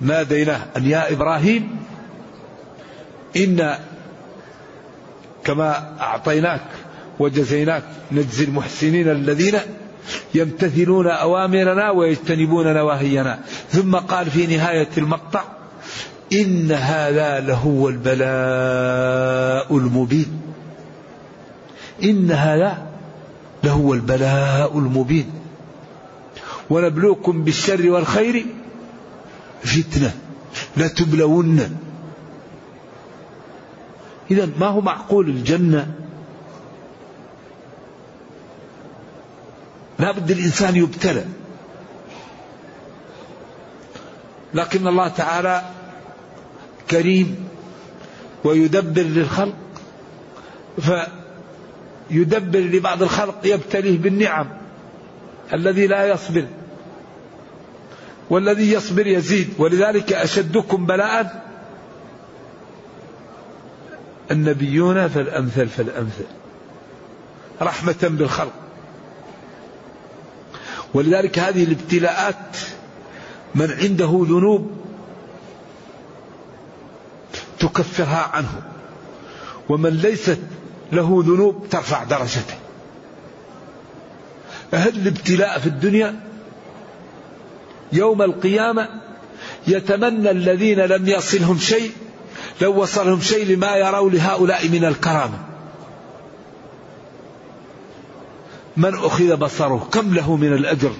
ناديناه 0.00 0.60
أن 0.76 0.86
يا 0.86 1.12
إبراهيم 1.12 1.76
إن 3.36 3.78
كما 5.44 5.92
أعطيناك 6.00 6.60
وجزيناك 7.18 7.82
نجزي 8.12 8.44
المحسنين 8.44 9.08
الذين 9.08 9.58
يمتثلون 10.34 11.06
أوامرنا 11.06 11.90
ويجتنبون 11.90 12.74
نواهينا. 12.74 13.38
ثم 13.70 13.96
قال 13.96 14.30
في 14.30 14.56
نهاية 14.56 14.88
المقطع 14.98 15.42
إن 16.32 16.72
هذا 16.72 17.40
لهو 17.40 17.88
البلاء 17.88 19.76
المبين. 19.76 20.40
إن 22.04 22.30
هذا 22.30 22.86
لهو 23.64 23.94
البلاء 23.94 24.78
المبين. 24.78 25.30
ونبلوكم 26.70 27.44
بالشر 27.44 27.90
والخير 27.90 28.46
فتنة 29.62 30.14
لتبلون 30.76 31.78
إذا 34.30 34.48
ما 34.60 34.66
هو 34.66 34.80
معقول 34.80 35.28
الجنة؟ 35.28 35.94
لا 39.98 40.12
بد 40.12 40.30
الإنسان 40.30 40.76
يبتلى. 40.76 41.24
لكن 44.54 44.86
الله 44.86 45.08
تعالى 45.08 45.62
كريم 46.90 47.48
ويدبر 48.44 49.02
للخلق 49.02 49.56
فيدبر 50.78 52.58
لبعض 52.58 53.02
الخلق 53.02 53.38
يبتليه 53.44 53.98
بالنعم 53.98 54.48
الذي 55.52 55.86
لا 55.86 56.06
يصبر. 56.06 56.46
والذي 58.30 58.72
يصبر 58.72 59.06
يزيد. 59.06 59.48
ولذلك 59.58 60.12
أشدكم 60.12 60.86
بلاء 60.86 61.46
النبيون 64.30 65.08
فالأمثل 65.08 65.68
فالأمثل. 65.68 66.26
رحمة 67.62 67.96
بالخلق. 68.02 68.52
ولذلك 70.94 71.38
هذه 71.38 71.64
الابتلاءات 71.64 72.56
من 73.54 73.70
عنده 73.70 74.24
ذنوب 74.28 74.70
تكفرها 77.58 78.30
عنه. 78.32 78.62
ومن 79.68 79.90
ليست 79.90 80.38
له 80.92 81.22
ذنوب 81.26 81.66
ترفع 81.70 82.04
درجته. 82.04 82.54
هل 84.72 84.96
الابتلاء 84.96 85.58
في 85.58 85.66
الدنيا 85.66 86.25
يوم 87.92 88.22
القيامة 88.22 88.88
يتمنى 89.66 90.30
الذين 90.30 90.78
لم 90.78 91.08
يصلهم 91.08 91.58
شيء 91.58 91.92
لو 92.60 92.82
وصلهم 92.82 93.20
شيء 93.20 93.46
لما 93.46 93.76
يروا 93.76 94.10
لهؤلاء 94.10 94.68
من 94.68 94.84
الكرامة. 94.84 95.38
من 98.76 98.94
أخذ 98.94 99.36
بصره؟ 99.36 99.88
كم 99.92 100.14
له 100.14 100.36
من 100.36 100.52
الأجر؟ 100.52 100.92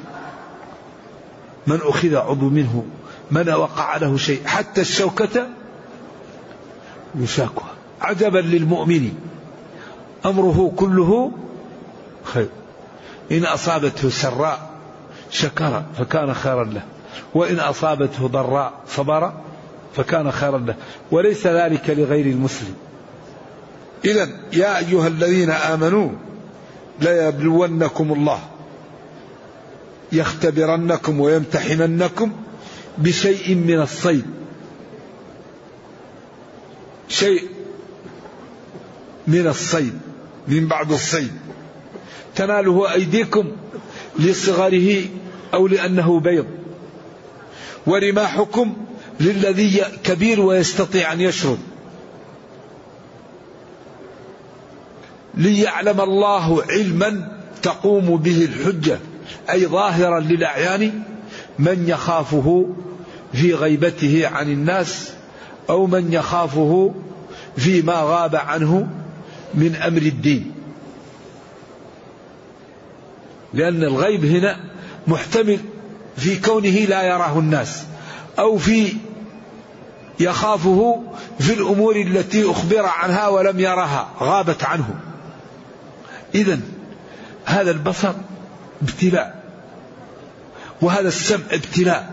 من 1.66 1.80
أخذ 1.82 2.16
عضو 2.16 2.48
منه؟ 2.48 2.84
من 3.30 3.48
وقع 3.48 3.96
له 3.96 4.16
شيء؟ 4.16 4.46
حتى 4.46 4.80
الشوكة 4.80 5.48
يشاكها. 7.14 7.74
عجبا 8.00 8.38
للمؤمن. 8.38 9.12
أمره 10.26 10.72
كله 10.76 11.32
خير. 12.24 12.48
إن 13.32 13.44
أصابته 13.44 14.10
سراء 14.10 14.65
شكر 15.38 15.84
فكان 15.98 16.34
خيرا 16.34 16.64
له. 16.64 16.82
وإن 17.34 17.60
أصابته 17.60 18.28
ضراء 18.28 18.72
صبر 18.88 19.32
فكان 19.96 20.32
خيرا 20.32 20.58
له. 20.58 20.74
وليس 21.10 21.46
ذلك 21.46 21.90
لغير 21.90 22.26
المسلم. 22.26 22.74
إذا 24.04 24.28
يا 24.52 24.78
أيها 24.78 25.06
الذين 25.06 25.50
آمنوا 25.50 26.10
ليبلونكم 27.00 28.12
الله. 28.12 28.40
يختبرنكم 30.12 31.20
ويمتحننكم 31.20 32.32
بشيء 32.98 33.54
من 33.54 33.80
الصيد. 33.80 34.24
شيء 37.08 37.48
من 39.26 39.46
الصيد 39.46 39.98
من 40.48 40.68
بعد 40.68 40.92
الصيد. 40.92 41.32
تناله 42.34 42.92
أيديكم 42.92 43.52
لصغره 44.18 45.04
أو 45.54 45.66
لأنه 45.66 46.20
بيض. 46.20 46.46
ورماحكم 47.86 48.76
للذي 49.20 49.82
كبير 50.04 50.40
ويستطيع 50.40 51.12
أن 51.12 51.20
يشرد 51.20 51.58
ليعلم 55.34 56.00
الله 56.00 56.62
علما 56.62 57.38
تقوم 57.62 58.16
به 58.16 58.44
الحجة 58.44 58.98
أي 59.50 59.66
ظاهرا 59.66 60.20
للأعيان 60.20 61.02
من 61.58 61.88
يخافه 61.88 62.66
في 63.32 63.54
غيبته 63.54 64.28
عن 64.28 64.52
الناس 64.52 65.12
أو 65.70 65.86
من 65.86 66.12
يخافه 66.12 66.94
فيما 67.56 67.94
غاب 67.94 68.36
عنه 68.36 68.88
من 69.54 69.76
أمر 69.76 70.02
الدين. 70.02 70.52
لأن 73.54 73.82
الغيب 73.82 74.24
هنا 74.24 74.56
محتمل 75.08 75.58
في 76.16 76.40
كونه 76.40 76.70
لا 76.70 77.02
يراه 77.02 77.38
الناس 77.38 77.82
أو 78.38 78.58
في 78.58 78.92
يخافه 80.20 81.02
في 81.38 81.52
الأمور 81.52 81.96
التي 81.96 82.50
أخبر 82.50 82.86
عنها 82.86 83.28
ولم 83.28 83.60
يرها 83.60 84.08
غابت 84.20 84.64
عنه. 84.64 84.94
إذا 86.34 86.60
هذا 87.44 87.70
البصر 87.70 88.12
ابتلاء 88.82 89.44
وهذا 90.82 91.08
السمع 91.08 91.44
ابتلاء 91.52 92.10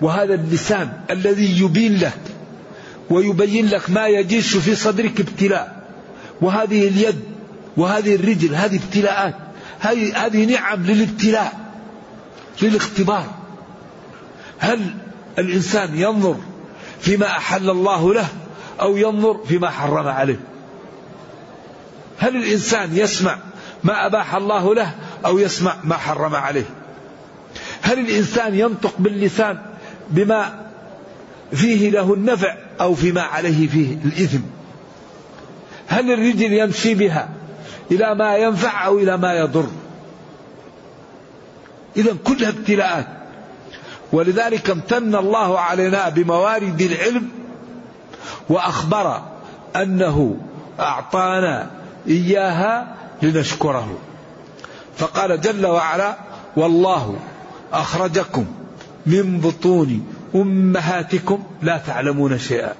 وهذا 0.00 0.34
اللسان 0.34 0.92
الذي 1.10 1.60
يبين 1.60 1.98
لك 1.98 2.20
ويبين 3.10 3.66
لك 3.66 3.90
ما 3.90 4.06
يجيش 4.06 4.56
في 4.56 4.74
صدرك 4.74 5.20
ابتلاء. 5.20 5.84
وهذه 6.40 6.88
اليد 6.88 7.20
وهذه 7.76 8.14
الرجل 8.14 8.54
هذه 8.54 8.76
ابتلاءات 8.76 9.34
هذه 9.80 10.26
هذه 10.26 10.44
نعم 10.44 10.86
للابتلاء. 10.86 11.63
للاختبار. 12.62 13.26
هل 14.58 14.94
الإنسان 15.38 15.98
ينظر 15.98 16.36
فيما 17.00 17.26
أحل 17.26 17.70
الله 17.70 18.14
له 18.14 18.28
أو 18.80 18.96
ينظر 18.96 19.44
فيما 19.44 19.70
حرم 19.70 20.08
عليه؟ 20.08 20.40
هل 22.18 22.36
الإنسان 22.36 22.96
يسمع 22.96 23.38
ما 23.84 24.06
أباح 24.06 24.34
الله 24.34 24.74
له 24.74 24.94
أو 25.26 25.38
يسمع 25.38 25.76
ما 25.84 25.96
حرم 25.96 26.34
عليه؟ 26.34 26.64
هل 27.82 27.98
الإنسان 27.98 28.54
ينطق 28.54 28.94
باللسان 28.98 29.58
بما 30.10 30.64
فيه 31.52 31.90
له 31.90 32.14
النفع 32.14 32.56
أو 32.80 32.94
فيما 32.94 33.22
عليه 33.22 33.68
فيه 33.68 33.96
الإثم؟ 34.04 34.40
هل 35.86 36.12
الرجل 36.12 36.52
يمشي 36.52 36.94
بها 36.94 37.28
إلى 37.90 38.14
ما 38.14 38.36
ينفع 38.36 38.86
أو 38.86 38.98
إلى 38.98 39.16
ما 39.16 39.34
يضر؟ 39.34 39.66
إذا 41.96 42.16
كلها 42.24 42.48
ابتلاءات. 42.48 43.06
ولذلك 44.12 44.70
امتن 44.70 45.14
الله 45.14 45.58
علينا 45.58 46.08
بموارد 46.08 46.80
العلم 46.80 47.28
وأخبر 48.48 49.22
أنه 49.76 50.36
أعطانا 50.80 51.70
إياها 52.08 52.94
لنشكره. 53.22 53.98
فقال 54.96 55.40
جل 55.40 55.66
وعلا 55.66 56.16
والله 56.56 57.18
أخرجكم 57.72 58.46
من 59.06 59.40
بطون 59.40 60.06
أمهاتكم 60.34 61.42
لا 61.62 61.78
تعلمون 61.78 62.38
شيئا 62.38 62.74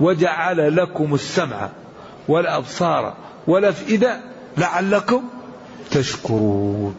وجعل 0.00 0.76
لكم 0.76 1.14
السمع 1.14 1.68
والأبصار 2.28 3.14
والأفئدة 3.46 4.20
لعلكم 4.56 5.22
تشكرون. 5.90 6.94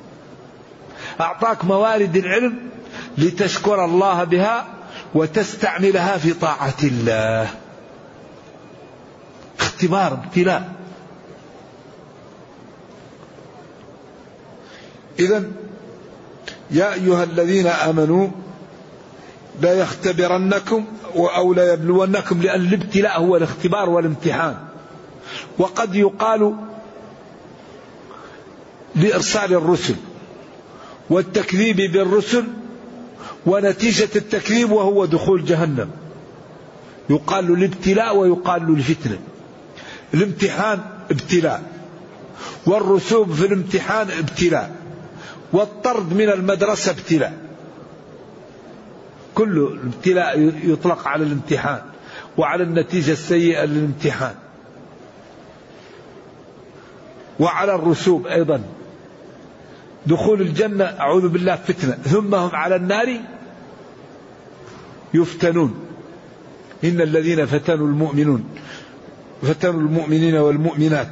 أعطاك 1.21 1.65
موارد 1.65 2.17
العلم 2.17 2.59
لتشكر 3.17 3.85
الله 3.85 4.23
بها 4.23 4.65
وتستعملها 5.13 6.17
في 6.17 6.33
طاعة 6.33 6.77
الله. 6.83 7.49
اختبار 9.59 10.13
ابتلاء. 10.13 10.73
إذا 15.19 15.43
يا 16.71 16.93
أيها 16.93 17.23
الذين 17.23 17.67
آمنوا 17.67 18.27
لا 19.61 19.73
يختبرنكم 19.73 20.85
أو 21.15 21.53
لا 21.53 21.73
يبلونكم 21.73 22.41
لأن 22.41 22.61
الابتلاء 22.61 23.19
هو 23.19 23.37
الاختبار 23.37 23.89
والامتحان. 23.89 24.55
وقد 25.57 25.95
يقال 25.95 26.55
لإرسال 28.95 29.53
الرسل. 29.53 29.95
والتكذيب 31.13 31.77
بالرسل 31.77 32.43
ونتيجة 33.45 34.09
التكذيب 34.15 34.71
وهو 34.71 35.05
دخول 35.05 35.45
جهنم. 35.45 35.89
يقال 37.09 37.47
له 37.47 37.53
الابتلاء 37.53 38.17
ويقال 38.17 38.67
له 38.67 38.73
الفتنة. 38.73 39.19
الامتحان 40.13 40.79
ابتلاء 41.11 41.63
والرسوب 42.65 43.33
في 43.33 43.45
الامتحان 43.45 44.11
ابتلاء 44.11 44.75
والطرد 45.53 46.13
من 46.13 46.29
المدرسة 46.29 46.91
ابتلاء. 46.91 47.37
كل 49.35 49.79
ابتلاء 49.85 50.39
يطلق 50.63 51.07
على 51.07 51.23
الامتحان 51.23 51.81
وعلى 52.37 52.63
النتيجة 52.63 53.11
السيئة 53.11 53.65
للامتحان. 53.65 54.35
وعلى 57.39 57.75
الرسوب 57.75 58.27
أيضا. 58.27 58.63
دخول 60.07 60.41
الجنة 60.41 60.83
أعوذ 60.83 61.27
بالله 61.27 61.55
فتنة. 61.55 61.97
ثم 62.03 62.35
هم 62.35 62.55
على 62.55 62.75
النار 62.75 63.19
يفتنون. 65.13 65.75
إن 66.83 67.01
الذين 67.01 67.45
فتنوا 67.45 67.87
المؤمنون 67.87 68.43
فتنوا 69.41 69.79
المؤمنين 69.79 70.35
والمؤمنات. 70.35 71.07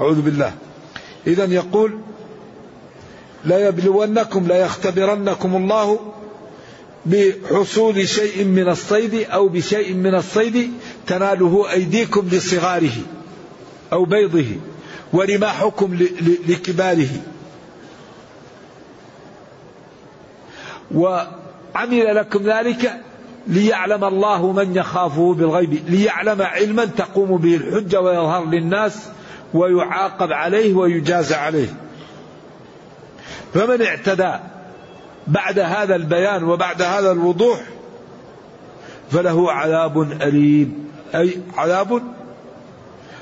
أعوذ 0.00 0.22
بالله. 0.22 0.54
إذا 1.26 1.44
يقول 1.44 1.98
لا 3.44 3.68
يبلونكم 3.68 4.46
لا 4.46 4.56
يختبرنكم 4.56 5.56
الله 5.56 6.00
بحصول 7.06 8.08
شيء 8.08 8.44
من 8.44 8.68
الصيد 8.68 9.14
أو 9.14 9.48
بشيء 9.48 9.94
من 9.94 10.14
الصيد 10.14 10.70
تناله 11.06 11.72
أيديكم 11.72 12.28
لصغاره 12.32 12.96
أو 13.92 14.04
بيضه 14.04 14.46
ورماحكم 15.12 15.98
لكباره. 16.48 17.08
وعمل 20.94 22.14
لكم 22.14 22.42
ذلك 22.42 23.00
ليعلم 23.46 24.04
الله 24.04 24.52
من 24.52 24.76
يخافه 24.76 25.34
بالغيب 25.34 25.78
ليعلم 25.88 26.42
علما 26.42 26.84
تقوم 26.84 27.36
به 27.36 27.56
الحجة 27.56 28.00
ويظهر 28.00 28.44
للناس 28.44 29.08
ويعاقب 29.54 30.32
عليه 30.32 30.74
ويجازى 30.74 31.34
عليه. 31.34 31.68
فمن 33.54 33.82
اعتدى 33.82 34.32
بعد 35.26 35.58
هذا 35.58 35.96
البيان 35.96 36.44
وبعد 36.44 36.82
هذا 36.82 37.12
الوضوح 37.12 37.60
فله 39.10 39.52
عذاب 39.52 40.02
أليم 40.22 40.90
أي 41.14 41.38
عذاب 41.56 42.02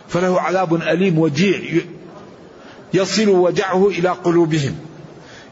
فله 0.09 0.41
عذاب 0.41 0.75
أليم 0.75 1.19
وجيع 1.19 1.83
يصل 2.95 3.29
وجعه 3.29 3.89
إلى 3.89 4.09
قلوبهم. 4.09 4.90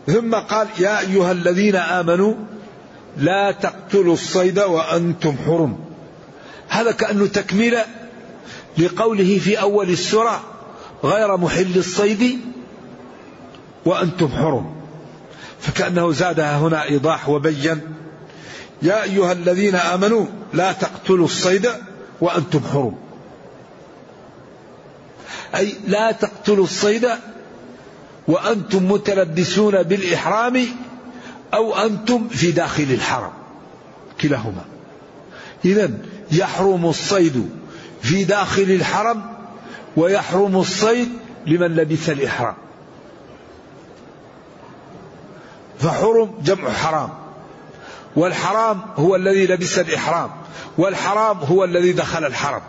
ثم 0.08 0.34
قال 0.34 0.68
يا 0.78 1.00
أيها 1.00 1.32
الذين 1.32 1.76
آمنوا 1.76 2.34
لا 3.16 3.52
تقتلوا 3.52 4.14
الصيد 4.14 4.58
وأنتم 4.58 5.36
حرم. 5.46 5.78
هذا 6.68 6.92
كأنه 6.92 7.26
تكملة 7.26 7.84
لقوله 8.78 9.38
في 9.38 9.60
أول 9.60 9.90
السورة 9.90 10.40
غير 11.04 11.36
محل 11.36 11.76
الصيد 11.76 12.40
وأنتم 13.84 14.28
حرم. 14.28 14.74
فكأنه 15.60 16.12
زادها 16.12 16.58
هنا 16.58 16.84
إيضاح 16.84 17.28
وبين 17.28 17.80
يا 18.82 19.02
أيها 19.02 19.32
الذين 19.32 19.74
آمنوا 19.74 20.26
لا 20.54 20.72
تقتلوا 20.72 21.24
الصيد 21.24 21.68
وأنتم 22.20 22.60
حرم. 22.72 22.94
أي 25.56 25.74
لا 25.86 26.12
تقتلوا 26.12 26.64
الصيد 26.64 27.08
وأنتم 28.28 28.92
متلبسون 28.92 29.82
بالإحرام 29.82 30.66
أو 31.54 31.74
أنتم 31.74 32.28
في 32.28 32.50
داخل 32.50 32.82
الحرم. 32.82 33.30
كلاهما. 34.20 34.64
إذا 35.64 35.90
يحرم 36.32 36.86
الصيد 36.86 37.50
في 38.02 38.24
داخل 38.24 38.62
الحرم 38.62 39.22
ويحرم 39.96 40.56
الصيد 40.56 41.08
لمن 41.46 41.76
لبس 41.76 42.10
الإحرام. 42.10 42.54
فحرم 45.78 46.34
جمع 46.44 46.72
حرام. 46.72 47.10
والحرام 48.16 48.80
هو 48.96 49.16
الذي 49.16 49.46
لبس 49.46 49.78
الإحرام. 49.78 50.30
والحرام 50.78 51.38
هو 51.38 51.64
الذي 51.64 51.92
دخل 51.92 52.24
الحرم. 52.24 52.62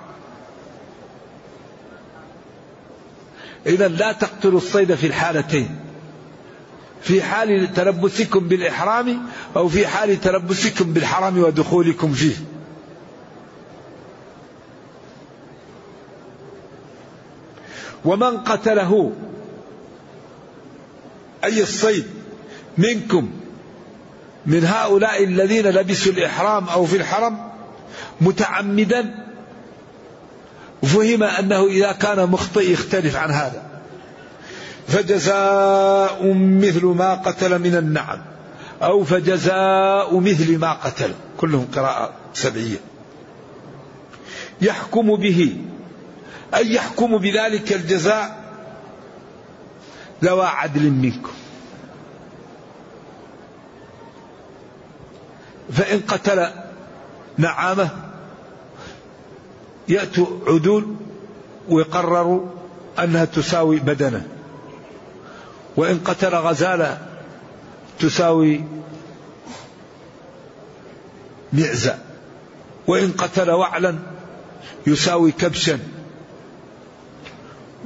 إذا 3.70 3.88
لا 3.88 4.12
تقتلوا 4.12 4.58
الصيد 4.58 4.96
في 4.96 5.08
الحالتين. 5.08 5.80
في 7.02 7.22
حال 7.22 7.74
تلبسكم 7.74 8.48
بالإحرام 8.48 9.22
أو 9.56 9.68
في 9.70 9.88
حال 9.88 10.22
تلبسكم 10.22 10.94
بالحرام 10.94 11.38
ودخولكم 11.38 12.14
فيه. 12.14 12.36
ومن 18.06 18.38
قتله 18.38 19.12
أي 21.44 21.62
الصيد 21.64 22.06
منكم 22.78 23.30
من 24.46 24.66
هؤلاء 24.66 25.24
الذين 25.24 25.68
لبسوا 25.68 26.12
الإحرام 26.12 26.70
أو 26.70 26.86
في 26.86 26.98
الحرم 26.98 27.50
متعمدا 28.22 29.29
فهم 30.84 31.24
أنه 31.24 31.68
إذا 31.68 31.92
كان 31.92 32.30
مخطئ 32.30 32.72
يختلف 32.72 33.16
عن 33.16 33.32
هذا. 33.32 33.64
فجزاء 34.88 36.34
مثل 36.34 36.86
ما 36.86 37.14
قتل 37.14 37.60
من 37.60 37.76
النعم 37.76 38.22
أو 38.82 39.04
فجزاء 39.04 40.20
مثل 40.20 40.58
ما 40.58 40.74
قتل. 40.74 41.14
كلهم 41.38 41.68
قراءة 41.76 42.14
سبعية. 42.34 42.78
يحكم 44.62 45.16
به 45.16 45.58
أي 46.56 46.74
يحكم 46.74 47.18
بذلك 47.18 47.74
الجزاء؟ 47.74 48.40
ذوى 50.24 50.46
عدل 50.46 50.92
منكم. 50.92 51.32
فإن 55.72 56.00
قتل 56.00 56.48
نعامة 57.38 57.90
يأتوا 59.90 60.28
عدول 60.48 60.96
ويقرروا 61.70 62.46
أنها 63.00 63.26
تساوي 63.26 63.80
بدنه. 63.80 64.28
وإن 65.76 66.00
قتل 66.06 66.36
غزالة 66.36 66.98
تساوي 68.00 68.64
معزة 71.54 71.98
وإن 72.88 73.12
قتل 73.12 73.52
وعلا 73.52 73.96
يساوي 74.88 75.32
كبشا. 75.32 75.80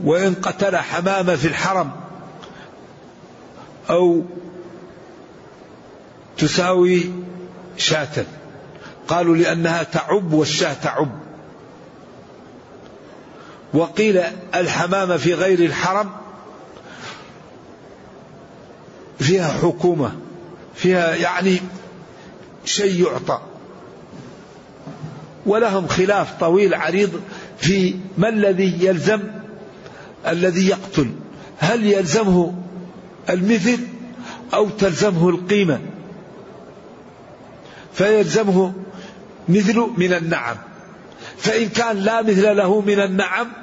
وإن 0.04 0.34
قتل 0.34 0.78
حمامة 0.78 1.36
في 1.36 1.48
الحرم 1.48 1.92
أو 3.90 4.24
تساوي 6.38 7.12
شاة. 7.78 8.26
قالوا 9.08 9.36
لأنها 9.36 9.84
تعب 9.84 10.34
والشاة 10.34 10.74
تعب. 10.74 11.23
وقيل 13.74 14.22
الحمامة 14.56 15.18
في 15.18 15.34
غير 15.34 15.60
الحرم 15.60 16.10
فيها 19.20 19.48
حكومة 19.48 20.12
فيها 20.76 21.16
يعني 21.16 21.62
شيء 22.66 23.04
يعطى. 23.04 23.42
ولهم 25.46 25.88
خلاف 25.88 26.40
طويل 26.40 26.74
عريض 26.74 27.22
في 27.58 27.96
ما 28.18 28.30
الذي 28.30 28.86
يلزم 28.86 29.22
الذي 30.28 30.68
يقتل. 30.68 31.12
هل 31.58 31.86
يلزمه 31.86 32.54
المثل 33.30 33.80
أو 34.54 34.70
تلزمه 34.70 35.30
القيمة؟ 35.30 35.80
فيلزمه 37.94 38.74
مثل 39.50 39.88
من 39.98 40.14
النعم. 40.14 40.56
فإن 41.38 41.70
كان 41.70 41.98
لا 41.98 42.22
مثل 42.22 42.58
له 42.58 42.82
من 42.82 43.00
النعم 43.00 43.63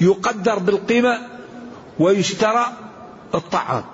يقدر 0.00 0.58
بالقيمة 0.58 1.18
ويشترى 1.98 2.66
الطعام 3.34 3.84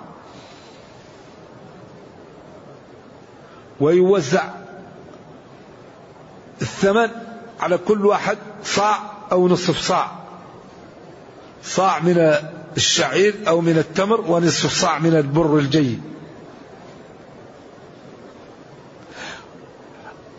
ويوزع 3.79 4.43
الثمن 6.61 7.09
على 7.59 7.77
كل 7.77 8.05
واحد 8.05 8.37
صاع 8.63 8.99
أو 9.31 9.47
نصف 9.47 9.79
صاع 9.79 10.11
صاع 11.63 11.99
من 11.99 12.37
الشعير 12.77 13.35
أو 13.47 13.61
من 13.61 13.77
التمر 13.77 14.21
ونصف 14.21 14.71
صاع 14.81 14.99
من 14.99 15.15
البر 15.15 15.57
الجيد. 15.57 16.01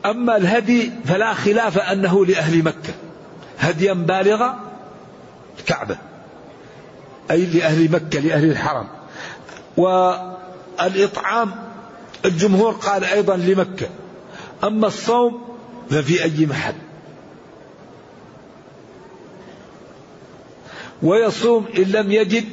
أما 0.06 0.36
الهدي 0.36 0.92
فلا 1.04 1.34
خلاف 1.34 1.78
أنه 1.78 2.26
لأهل 2.26 2.62
مكة 2.62 2.94
هديا 3.58 3.92
بالغ 3.92 4.52
الكعبة. 5.58 5.96
أي 7.30 7.46
لأهل 7.46 7.90
مكة 7.90 8.20
لأهل 8.20 8.50
الحرم. 8.50 8.88
والإطعام 9.76 11.54
الجمهور 12.24 12.72
قال 12.72 13.04
أيضا 13.04 13.36
لمكة. 13.36 13.88
أما 14.64 14.86
الصوم 14.86 15.42
ففي 15.90 16.24
أي 16.24 16.46
محل. 16.46 16.74
ويصوم 21.02 21.66
إن 21.78 21.82
لم 21.82 22.12
يجد 22.12 22.44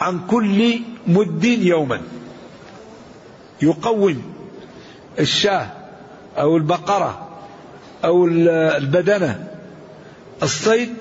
عن 0.00 0.26
كل 0.26 0.80
مد 1.06 1.44
يوما. 1.44 2.00
يقوم 3.62 4.22
الشاه 5.18 5.66
أو 6.38 6.56
البقرة 6.56 7.28
أو 8.04 8.26
البدنة. 8.26 9.48
الصيد 10.42 10.94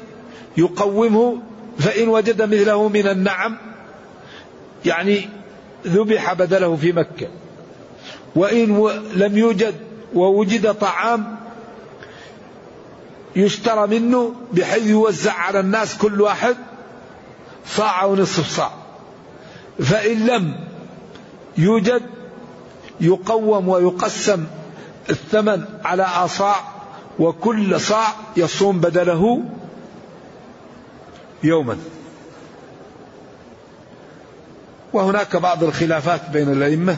يقومه 0.57 1.37
فإن 1.79 2.07
وجد 2.07 2.41
مثله 2.41 2.89
من 2.89 3.07
النعم 3.07 3.57
يعني 4.85 5.29
ذبح 5.87 6.33
بدله 6.33 6.75
في 6.75 6.91
مكة. 6.91 7.27
وإن 8.35 8.89
لم 9.13 9.37
يوجد 9.37 9.75
ووجد 10.13 10.73
طعام 10.73 11.35
يشترى 13.35 13.87
منه 13.87 14.33
بحيث 14.53 14.87
يوزع 14.87 15.33
على 15.33 15.59
الناس 15.59 15.97
كل 15.97 16.21
واحد 16.21 16.55
صاع 17.67 18.03
أو 18.03 18.15
نصف 18.15 18.49
صاع. 18.49 18.71
فإن 19.79 20.25
لم 20.25 20.55
يوجد 21.57 22.01
يقوم 23.01 23.69
ويقسم 23.69 24.45
الثمن 25.09 25.63
على 25.85 26.03
أصاع 26.03 26.55
وكل 27.19 27.79
صاع 27.79 28.07
يصوم 28.37 28.79
بدله 28.79 29.43
يوما. 31.43 31.77
وهناك 34.93 35.35
بعض 35.35 35.63
الخلافات 35.63 36.29
بين 36.29 36.51
الأئمة 36.51 36.97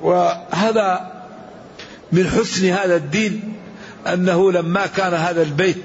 وهذا 0.00 1.12
من 2.12 2.26
حسن 2.26 2.66
هذا 2.66 2.96
الدين 2.96 3.54
أنه 4.06 4.52
لما 4.52 4.86
كان 4.86 5.14
هذا 5.14 5.42
البيت 5.42 5.82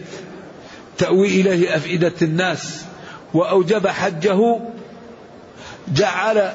تأوي 0.98 1.28
إليه 1.28 1.76
أفئدة 1.76 2.14
الناس 2.22 2.86
وأوجب 3.34 3.88
حجه 3.88 4.60
جعل 5.88 6.54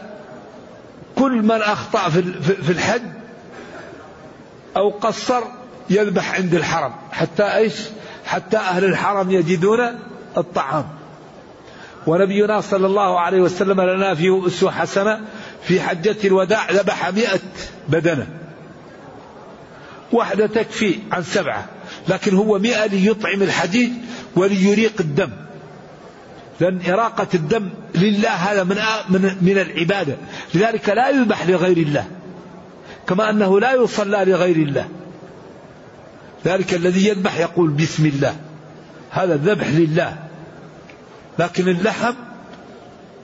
كل 1.19 1.43
من 1.43 1.63
أخطأ 1.63 2.09
في 2.63 2.71
الحج 2.73 3.03
أو 4.77 4.91
قصر 4.91 5.43
يذبح 5.91 6.35
عند 6.35 6.55
الحرم 6.55 6.93
حتى 7.13 7.43
إيش؟ 7.43 7.75
حتى 8.25 8.57
أهل 8.57 8.85
الحرم 8.85 9.31
يجدون 9.31 9.99
الطعام. 10.37 10.89
ونبينا 12.07 12.61
صلى 12.61 12.87
الله 12.87 13.21
عليه 13.21 13.41
وسلم 13.41 13.81
لنا 13.81 14.15
فيه 14.15 14.47
أسوة 14.47 14.71
حسنة 14.71 15.21
في 15.63 15.81
حجة 15.81 16.17
الوداع 16.25 16.71
ذبح 16.71 17.09
مئة 17.09 17.41
بدنة. 17.89 18.27
واحدة 20.13 20.47
تكفي 20.47 20.99
عن 21.13 21.23
سبعة 21.23 21.67
لكن 22.09 22.37
هو 22.37 22.59
مئة 22.59 22.87
ليطعم 22.87 23.43
الحديد 23.43 23.93
وليريق 24.37 24.93
الدم. 25.01 25.31
لأن 26.61 26.81
إراقة 26.89 27.27
الدم 27.35 27.71
لله 27.95 28.31
هذا 28.31 28.65
من 28.65 28.77
من 29.09 29.37
من 29.41 29.59
العبادة. 29.59 30.17
لذلك 30.55 30.89
لا 30.89 31.09
يذبح 31.09 31.47
لغير 31.47 31.77
الله 31.77 32.07
كما 33.07 33.31
أنه 33.31 33.61
لا 33.61 33.73
يصلى 33.73 34.25
لغير 34.25 34.57
الله. 34.57 34.89
ذلك 36.45 36.75
الذي 36.75 37.09
يذبح 37.09 37.39
يقول 37.39 37.71
بسم 37.71 38.07
الله 38.07 38.37
هذا 39.11 39.35
الذبح 39.35 39.69
لله. 39.69 40.32
لكن 41.39 41.69
اللحم 41.69 42.15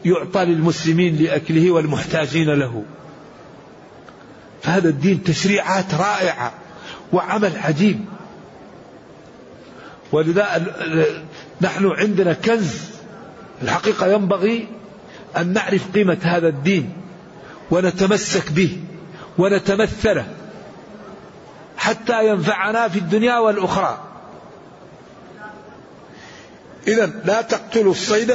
يعطى 0.05 0.45
للمسلمين 0.45 1.17
لأكله 1.17 1.71
والمحتاجين 1.71 2.51
له. 2.51 2.85
فهذا 4.63 4.89
الدين 4.89 5.23
تشريعات 5.23 5.95
رائعة 5.95 6.53
وعمل 7.13 7.53
عجيب. 7.57 8.05
ولذا 10.13 10.67
نحن 11.61 11.87
عندنا 11.87 12.33
كنز. 12.33 12.81
الحقيقة 13.63 14.07
ينبغي 14.07 14.69
أن 15.37 15.53
نعرف 15.53 15.93
قيمة 15.95 16.19
هذا 16.23 16.49
الدين 16.49 16.93
ونتمسك 17.71 18.53
به 18.53 18.79
ونتمثله 19.39 20.27
حتى 21.77 22.29
ينفعنا 22.29 22.89
في 22.89 22.99
الدنيا 22.99 23.39
والأخرى. 23.39 24.08
إذا 26.87 27.11
لا 27.25 27.43
تقتلوا 27.43 27.93
الصيد 27.93 28.35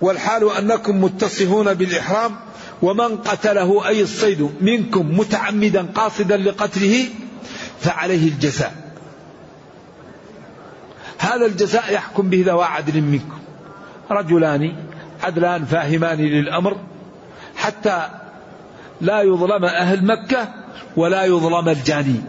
والحال 0.00 0.50
أنكم 0.50 1.04
متصفون 1.04 1.74
بالإحرام 1.74 2.36
ومن 2.82 3.16
قتله 3.16 3.88
أي 3.88 4.02
الصيد 4.02 4.50
منكم 4.60 5.18
متعمدا 5.18 5.86
قاصدا 5.94 6.36
لقتله 6.36 7.04
فعليه 7.80 8.28
الجزاء. 8.28 8.74
هذا 11.18 11.46
الجزاء 11.46 11.92
يحكم 11.92 12.30
به 12.30 12.44
ذوى 12.46 12.64
عدل 12.64 13.00
منكم. 13.00 13.38
رجلان 14.10 14.76
عدلان 15.22 15.64
فاهمان 15.64 16.18
للأمر. 16.18 16.76
حتى 17.56 18.08
لا 19.00 19.22
يظلم 19.22 19.64
أهل 19.64 20.04
مكة 20.04 20.48
ولا 20.96 21.24
يظلم 21.24 21.68
الجاني. 21.68 22.20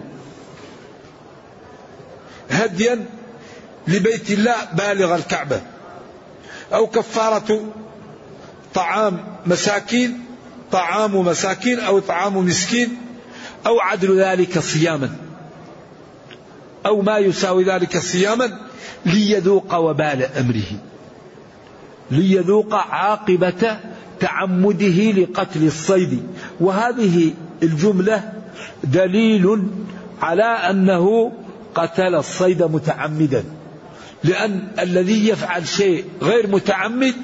هديا 2.50 3.06
لبيت 3.88 4.32
الله 4.32 4.56
بالغ 4.74 5.15
الكعبة. 5.15 5.62
أو 6.74 6.88
كفارة 6.88 7.62
طعام 8.74 9.17
مساكين 9.45 10.19
طعام 10.71 11.15
مساكين 11.15 11.80
أو 11.80 12.00
طعام 12.00 12.38
مسكين 12.38 12.98
أو 13.65 13.80
عدل 13.80 14.19
ذلك 14.19 14.60
صياما. 14.60 15.10
أو 16.86 17.02
ما 17.02 17.17
يساوي 17.17 17.63
ذلك 17.63 17.98
صياما 17.98 18.60
ليذوق 19.06 19.76
وبال 19.76 20.24
أمره. 20.24 20.80
ليذوق 22.12 22.74
عاقبة 22.74 23.80
تعمده 24.19 25.12
لقتل 25.12 25.64
الصيد. 25.64 26.24
وهذه 26.60 27.34
الجملة 27.64 28.34
دليل 28.84 29.64
على 30.22 30.43
أنه 30.43 31.32
قتل 31.76 32.16
الصيد 32.16 32.64
متعمدا. 32.64 33.43
لأن 34.26 34.67
الذي 34.80 35.28
يفعل 35.28 35.67
شيء 35.67 36.05
غير 36.21 36.47
متعمد 36.47 37.15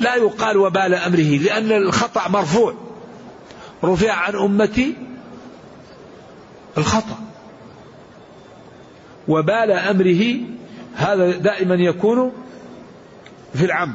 لا 0.00 0.14
يقال 0.14 0.56
وبال 0.56 0.94
أمره 0.94 1.38
لأن 1.38 1.72
الخطأ 1.72 2.28
مرفوع. 2.28 2.74
رفع 3.84 4.12
عن 4.12 4.34
أمتي 4.34 4.94
الخطأ. 6.78 7.18
وبال 9.28 9.70
أمره 9.70 10.36
هذا 10.96 11.30
دائما 11.30 11.74
يكون 11.74 12.32
في 13.54 13.64
العم. 13.64 13.94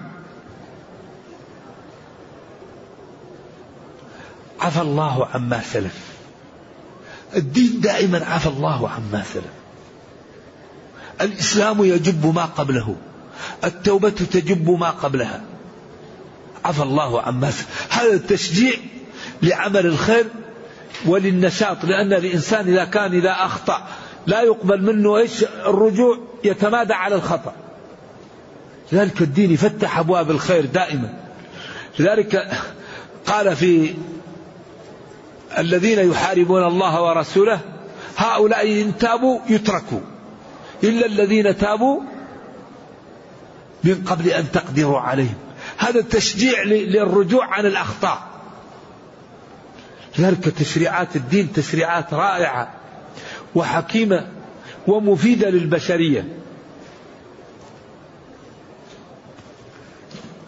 عفى 4.60 4.82
الله 4.82 5.28
عما 5.34 5.62
سلف. 5.62 6.10
الدين 7.36 7.80
دائما 7.82 8.26
عفى 8.26 8.48
الله 8.48 8.90
عما 8.90 9.24
سلف. 9.24 9.60
الإسلام 11.22 11.84
يجب 11.84 12.36
ما 12.36 12.46
قبله. 12.46 12.96
التوبة 13.64 14.10
تجب 14.10 14.70
ما 14.70 14.90
قبلها. 14.90 15.42
عفى 16.66 16.84
الله 16.84 17.22
عما 17.22 17.52
هذا 17.90 18.14
التشجيع 18.14 18.74
لعمل 19.42 19.86
الخير 19.86 20.26
وللنشاط 21.06 21.86
لأن 21.86 22.14
الإنسان 22.14 22.68
إذا 22.68 22.86
كان 22.86 23.14
إذا 23.14 23.32
أخطأ 23.32 23.88
لا 24.28 24.42
يقبل 24.42 24.82
منه 24.82 25.18
إيش؟ 25.18 25.44
الرجوع 25.44 26.18
يتمادى 26.44 26.94
على 26.94 27.16
الخطأ. 27.16 27.54
لذلك 28.92 29.22
الدين 29.22 29.52
يفتح 29.52 30.00
أبواب 30.00 30.32
الخير 30.32 30.66
دائما. 30.66 31.14
لذلك 32.00 32.52
قال 33.26 33.56
في 33.56 33.94
الذين 35.58 36.12
يحاربون 36.12 36.64
الله 36.64 37.02
ورسوله 37.02 37.60
هؤلاء 38.18 38.82
إن 38.82 38.98
تابوا 38.98 39.40
يتركوا. 39.50 40.00
إلا 40.84 41.06
الذين 41.06 41.58
تابوا 41.58 42.02
من 43.84 44.04
قبل 44.08 44.28
أن 44.28 44.52
تقدروا 44.52 45.00
عليهم. 45.00 45.36
هذا 45.78 46.00
التشجيع 46.00 46.64
للرجوع 46.64 47.46
عن 47.46 47.66
الأخطاء. 47.66 48.30
لذلك 50.18 50.44
تشريعات 50.44 51.16
الدين 51.16 51.54
تشريعات 51.54 52.14
رائعة 52.14 52.74
وحكيمة 53.56 54.28
ومفيدة 54.88 55.50
للبشرية. 55.50 56.28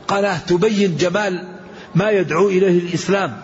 قناة 0.08 0.38
تبين 0.38 0.96
جمال 0.96 1.48
ما 1.94 2.10
يدعو 2.10 2.48
إليه 2.48 2.78
الإسلام. 2.78 3.43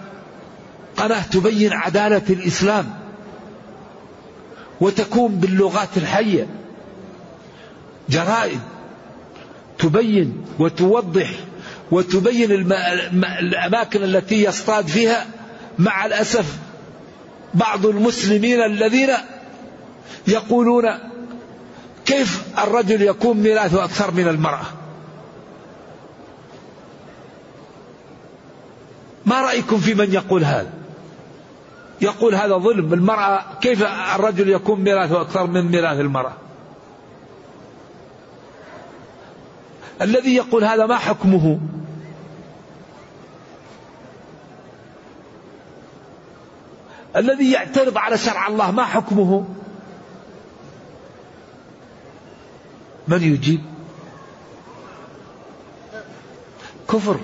قناة 1.00 1.22
تبين 1.22 1.72
عدالة 1.72 2.22
الإسلام 2.30 2.90
وتكون 4.80 5.34
باللغات 5.34 5.96
الحية. 5.96 6.46
جرائد 8.08 8.60
تبين 9.78 10.44
وتوضح 10.58 11.30
وتبين 11.90 12.52
الأماكن 13.22 14.02
التي 14.02 14.44
يصطاد 14.44 14.86
فيها. 14.86 15.26
مع 15.78 16.06
الأسف 16.06 16.56
بعض 17.54 17.86
المسلمين 17.86 18.62
الذين 18.62 19.10
يقولون 20.26 20.84
كيف 22.06 22.42
الرجل 22.58 23.02
يكون 23.02 23.36
ميراثه 23.36 23.84
أكثر 23.84 24.10
من 24.10 24.28
المرأة؟ 24.28 24.66
ما 29.26 29.40
رأيكم 29.40 29.78
في 29.78 29.94
من 29.94 30.12
يقول 30.12 30.44
هذا؟ 30.44 30.79
يقول 32.02 32.34
هذا 32.34 32.56
ظلم 32.56 32.94
المرأة 32.94 33.44
كيف 33.60 33.82
الرجل 34.14 34.48
يكون 34.48 34.80
ميراثه 34.80 35.20
أكثر 35.20 35.46
من 35.46 35.62
ميراث 35.62 36.00
المرأة؟ 36.00 36.32
الذي 40.02 40.34
يقول 40.34 40.64
هذا 40.64 40.86
ما 40.86 40.96
حكمه؟ 40.96 41.60
الذي 47.16 47.50
يعترض 47.50 47.98
على 47.98 48.18
شرع 48.18 48.48
الله 48.48 48.70
ما 48.70 48.84
حكمه؟ 48.84 49.46
من 53.08 53.22
يجيب؟ 53.22 53.60
كفر. 56.88 57.20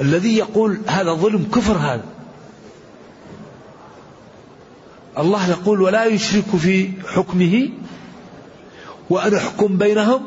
الذي 0.00 0.36
يقول 0.36 0.80
هذا 0.86 1.12
ظلم 1.12 1.48
كفر 1.54 1.76
هذا. 1.76 2.19
الله 5.20 5.50
يقول 5.50 5.82
ولا 5.82 6.04
يشرك 6.04 6.56
في 6.56 6.90
حكمه 7.06 7.68
وأن 9.10 9.34
أحكم 9.34 9.78
بينهم 9.78 10.20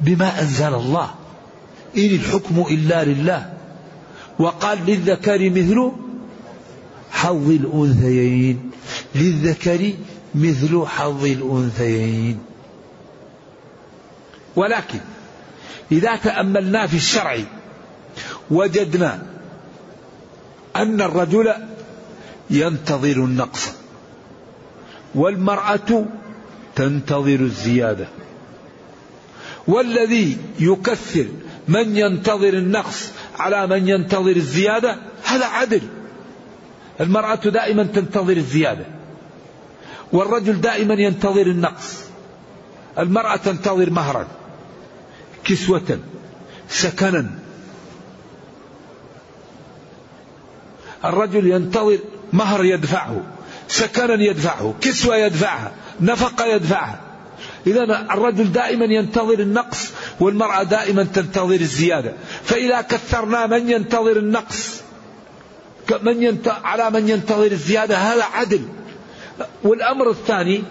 بما 0.00 0.40
أنزل 0.40 0.74
الله. 0.74 1.10
إن 1.96 2.04
الحكم 2.04 2.64
إلا 2.70 3.04
لله. 3.04 3.52
وقال 4.38 4.78
للذكر 4.86 5.50
مثل 5.50 5.92
حظ 7.10 7.50
الأنثيين. 7.50 8.70
للذكر 9.14 9.92
مثل 10.34 10.86
حظ 10.86 11.24
الأنثيين. 11.24 12.38
ولكن 14.56 15.00
إذا 15.92 16.16
تأملنا 16.16 16.86
في 16.86 16.96
الشرع 16.96 17.38
وجدنا 18.50 19.22
أن 20.76 21.00
الرجل 21.00 21.54
ينتظر 22.50 23.16
النقص. 23.16 23.72
والمرأة 25.14 26.06
تنتظر 26.74 27.40
الزيادة. 27.40 28.08
والذي 29.66 30.36
يكثر 30.60 31.26
من 31.68 31.96
ينتظر 31.96 32.48
النقص 32.48 33.10
على 33.38 33.66
من 33.66 33.88
ينتظر 33.88 34.36
الزيادة 34.36 34.96
هذا 35.24 35.46
عدل. 35.46 35.82
المرأة 37.00 37.34
دائما 37.34 37.82
تنتظر 37.82 38.36
الزيادة. 38.36 38.86
والرجل 40.12 40.60
دائما 40.60 40.94
ينتظر 40.94 41.46
النقص. 41.46 42.04
المرأة 42.98 43.36
تنتظر 43.36 43.90
مهرا 43.90 44.26
كسوة 45.44 45.98
سكنا. 46.68 47.30
الرجل 51.04 51.46
ينتظر 51.46 51.98
مهر 52.36 52.64
يدفعه 52.64 53.20
سكنا 53.68 54.22
يدفعه 54.22 54.74
كسوة 54.80 55.16
يدفعها 55.16 55.72
نفقة 56.00 56.46
يدفعها. 56.46 57.00
إذا 57.66 57.82
الرجل 58.12 58.52
دائما 58.52 58.84
ينتظر 58.84 59.38
النقص 59.38 59.92
والمرأة 60.20 60.62
دائما 60.62 61.02
تنتظر 61.02 61.54
الزيادة. 61.54 62.12
فإذا 62.44 62.80
كثرنا 62.80 63.46
من 63.46 63.70
ينتظر 63.70 64.16
النقص؟ 64.16 64.80
من 66.02 66.22
ينت... 66.22 66.48
على 66.48 66.90
من 66.90 67.08
ينتظر 67.08 67.52
الزيادة؟ 67.52 67.96
هذا 67.96 68.24
عدل. 68.24 68.62
والأمر 69.64 70.10
الثاني 70.10 70.62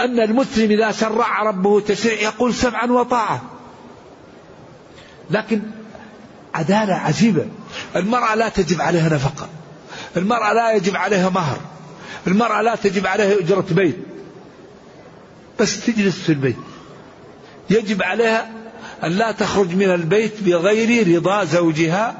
أن 0.00 0.20
المسلم 0.20 0.70
إذا 0.70 0.92
شرع 0.92 1.42
ربه 1.42 1.80
تشريع 1.80 2.20
يقول 2.20 2.54
سمعا 2.54 2.86
وطاعة. 2.86 3.42
لكن 5.30 5.62
عدالة 6.54 6.94
عجيبة. 6.94 7.46
المرأة 7.96 8.34
لا 8.34 8.48
تجب 8.48 8.80
عليها 8.80 9.08
نفقة. 9.08 9.48
المرأة 10.16 10.52
لا 10.52 10.72
يجب 10.72 10.96
عليها 10.96 11.30
مهر. 11.30 11.58
المرأة 12.26 12.62
لا 12.62 12.74
تجب 12.74 13.06
عليها 13.06 13.40
أجرة 13.40 13.66
بيت. 13.70 13.96
بس 15.60 15.86
تجلس 15.86 16.18
في 16.18 16.28
البيت. 16.28 16.56
يجب 17.70 18.02
عليها 18.02 18.50
أن 19.04 19.12
لا 19.12 19.32
تخرج 19.32 19.74
من 19.74 19.90
البيت 19.90 20.42
بغير 20.42 21.16
رضا 21.16 21.44
زوجها 21.44 22.16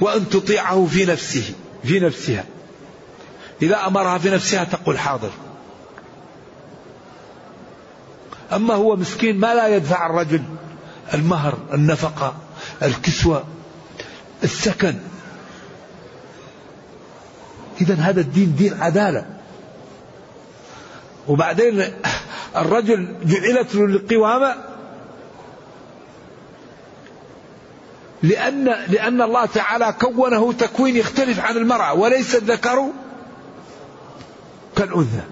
وأن 0.00 0.28
تطيعه 0.28 0.86
في 0.86 1.04
نفسه 1.04 1.54
في 1.84 2.00
نفسها. 2.00 2.44
إذا 3.62 3.86
أمرها 3.86 4.18
في 4.18 4.30
نفسها 4.30 4.64
تقول 4.64 4.98
حاضر. 4.98 5.30
أما 8.52 8.74
هو 8.74 8.96
مسكين 8.96 9.36
ما 9.36 9.54
لا 9.54 9.68
يدفع 9.76 10.06
الرجل 10.06 10.42
المهر 11.14 11.58
النفقة 11.72 12.36
الكسوة 12.82 13.44
السكن 14.44 14.94
إذا 17.80 17.94
هذا 17.94 18.20
الدين 18.20 18.56
دين 18.56 18.82
عدالة. 18.82 19.26
وبعدين 21.28 21.84
الرجل 22.56 23.14
جعلت 23.24 23.74
له 23.74 23.84
القوامة 23.84 24.54
لأن 28.22 28.64
لأن 28.64 29.22
الله 29.22 29.46
تعالى 29.46 29.94
كونه 30.00 30.52
تكوين 30.52 30.96
يختلف 30.96 31.40
عن 31.40 31.56
المرأة 31.56 31.94
وليس 31.94 32.34
الذكر 32.34 32.90
كالأنثى. 34.76 35.22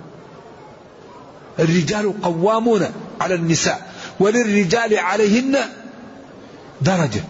الرجال 1.59 2.22
قوامون 2.22 2.86
على 3.20 3.34
النساء 3.34 3.93
وللرجال 4.20 4.99
عليهن 4.99 5.59
درجة. 6.80 7.24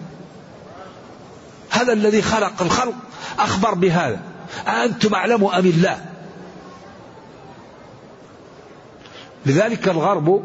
هذا 1.71 1.93
الذي 1.93 2.23
خلق 2.23 2.63
الخلق 2.63 2.95
أخبر 3.39 3.75
بهذا. 3.75 4.21
أأنتم 4.66 5.14
أعلم 5.14 5.44
أم 5.44 5.66
الله. 5.66 6.05
لذلك 9.46 9.88
الغرب 9.88 10.42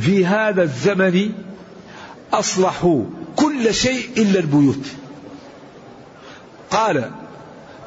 في 0.00 0.26
هذا 0.26 0.62
الزمن 0.62 1.32
أصلحوا 2.32 3.04
كل 3.36 3.74
شيء 3.74 4.08
إلا 4.16 4.40
البيوت. 4.40 4.86
قال 6.70 7.10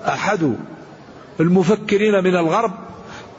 أحد 0.07 0.55
المفكرين 1.39 2.23
من 2.23 2.35
الغرب 2.35 2.73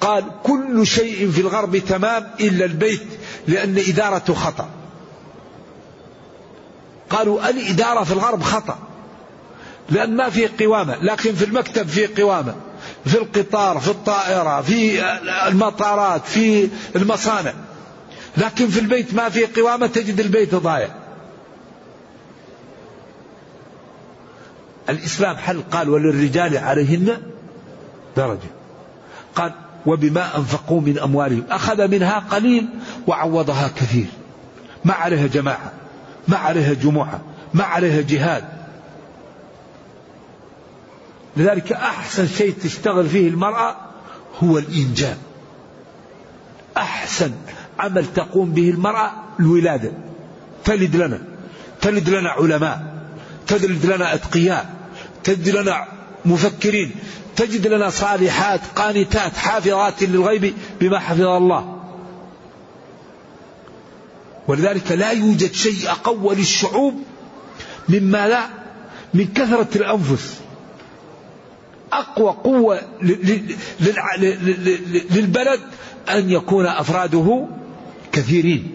قال 0.00 0.24
كل 0.42 0.86
شيء 0.86 1.30
في 1.30 1.40
الغرب 1.40 1.76
تمام 1.76 2.30
إلا 2.40 2.64
البيت 2.64 3.06
لأن 3.46 3.78
إدارته 3.78 4.34
خطأ. 4.34 4.68
قالوا 7.10 7.50
الإدارة 7.50 8.04
في 8.04 8.12
الغرب 8.12 8.42
خطأ. 8.42 8.78
لأن 9.90 10.16
ما 10.16 10.30
في 10.30 10.46
قوامة 10.46 10.96
لكن 11.02 11.34
في 11.34 11.44
المكتب 11.44 11.88
في 11.88 12.06
قوامة. 12.06 12.54
في 13.06 13.18
القطار 13.18 13.80
في 13.80 13.88
الطائرة 13.88 14.60
في 14.60 15.02
المطارات 15.48 16.26
في 16.26 16.68
المصانع. 16.96 17.52
لكن 18.36 18.68
في 18.68 18.80
البيت 18.80 19.14
ما 19.14 19.28
في 19.28 19.46
قوامة 19.46 19.86
تجد 19.86 20.20
البيت 20.20 20.54
ضايع. 20.54 20.88
الإسلام 24.88 25.36
حل 25.36 25.62
قال 25.70 25.88
وللرجال 25.88 26.56
عليهن 26.58 27.16
درجة 28.16 28.48
قال 29.34 29.52
وبما 29.86 30.36
أنفقوا 30.36 30.80
من 30.80 30.98
أموالهم 30.98 31.44
أخذ 31.50 31.88
منها 31.88 32.18
قليل 32.18 32.68
وعوضها 33.06 33.68
كثير 33.76 34.06
ما 34.84 34.94
عليها 34.94 35.26
جماعة 35.26 35.72
ما 36.28 36.36
عليها 36.36 36.72
جموعة 36.72 37.20
ما 37.54 37.64
عليها 37.64 38.00
جهاد. 38.00 38.57
لذلك 41.36 41.72
أحسن 41.72 42.28
شيء 42.28 42.54
تشتغل 42.62 43.08
فيه 43.08 43.28
المرأة 43.28 43.76
هو 44.42 44.58
الإنجاب. 44.58 45.16
أحسن 46.76 47.32
عمل 47.78 48.06
تقوم 48.06 48.52
به 48.52 48.70
المرأة 48.70 49.12
الولادة. 49.40 49.92
تلد 50.64 50.96
لنا 50.96 51.22
تلد 51.80 52.08
لنا 52.08 52.30
علماء 52.30 52.98
تلد 53.46 53.86
لنا 53.86 54.14
أتقياء 54.14 54.74
تلد 55.24 55.48
لنا 55.48 55.86
مفكرين 56.24 56.94
تجد 57.36 57.66
لنا 57.66 57.90
صالحات 57.90 58.60
قانتات 58.76 59.36
حافظات 59.36 60.02
للغيب 60.02 60.54
بما 60.80 60.98
حفظ 60.98 61.20
الله. 61.20 61.78
ولذلك 64.48 64.92
لا 64.92 65.10
يوجد 65.10 65.52
شيء 65.52 65.90
أقوى 65.90 66.34
للشعوب 66.34 67.02
مما 67.88 68.28
لا 68.28 68.46
من 69.14 69.26
كثرة 69.34 69.68
الأنفس. 69.76 70.40
أقوى 71.92 72.30
قوة 72.30 72.80
للبلد 75.10 75.60
أن 76.08 76.30
يكون 76.30 76.66
أفراده 76.66 77.46
كثيرين. 78.12 78.74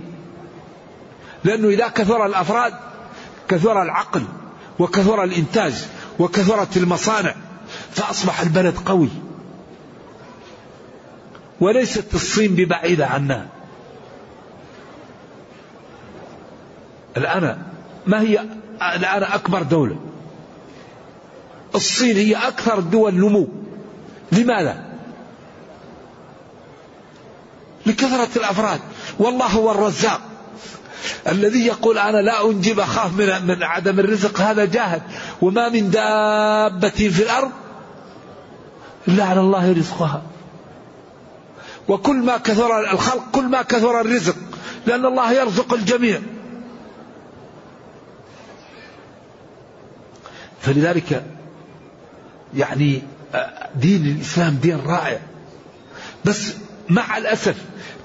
لأنه 1.43 1.68
إذا 1.68 1.88
كثر 1.88 2.26
الأفراد 2.26 2.74
كثر 3.47 3.82
العقل 3.82 4.24
وكثر 4.80 5.24
الإنتاج 5.24 5.74
وكثرت 6.20 6.78
المصانع 6.78 7.36
فأصبح 7.91 8.41
البلد 8.41 8.78
قوي. 8.86 9.09
وليست 11.59 12.14
الصين 12.14 12.55
ببعيدة 12.55 13.07
عنا. 13.07 13.47
الآن 17.18 17.61
ما 18.07 18.22
هي 18.22 18.39
الآن 18.95 19.24
أكبر 19.24 19.64
دولة. 19.64 20.12
الصين 21.76 22.17
هي 22.17 22.36
أكثر 22.36 22.80
الدول 22.80 23.15
نمو. 23.15 23.47
لماذا؟ 24.32 24.84
لكثرة 27.86 28.30
الأفراد. 28.36 28.80
والله 29.19 29.45
هو 29.45 29.71
الرزاق. 29.71 30.21
الذي 31.28 31.65
يقول 31.65 31.97
أنا 31.97 32.17
لا 32.17 32.45
أنجب 32.45 32.80
أخاف 32.80 33.17
من, 33.17 33.47
من 33.47 33.63
عدم 33.63 33.99
الرزق 33.99 34.41
هذا 34.41 34.65
جاهل. 34.65 35.01
وما 35.41 35.69
من 35.69 35.89
دابة 35.89 36.89
في 36.89 37.24
الأرض 37.24 37.51
إلا 39.07 39.24
على 39.24 39.39
الله 39.39 39.74
رزقها. 39.74 40.21
وكل 41.88 42.15
ما 42.15 42.38
كثر 42.38 42.91
الخلق 42.91 43.24
كل 43.32 43.43
ما 43.43 43.61
كثر 43.61 44.01
الرزق 44.01 44.36
لأن 44.88 45.05
الله 45.05 45.32
يرزق 45.32 45.74
الجميع. 45.74 46.21
فلذلك 50.61 51.24
يعني 52.55 53.01
دين 53.75 54.05
الإسلام 54.05 54.55
دين 54.55 54.79
رائع. 54.85 55.19
بس 56.25 56.53
مع 56.89 57.17
الأسف 57.17 57.55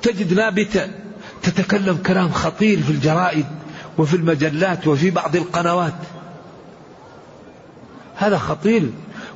تجد 0.03 0.35
نابتة 0.35 0.89
تتكلم 1.43 1.97
كلام 1.97 2.31
خطير 2.31 2.83
في 2.83 2.91
الجرائد 2.91 3.47
وفي 3.99 4.17
المجلات 4.17 4.87
وفي 4.87 5.11
بعض 5.11 5.37
القنوات. 5.37 5.95
هذا 8.17 8.39
خطير. 8.39 8.91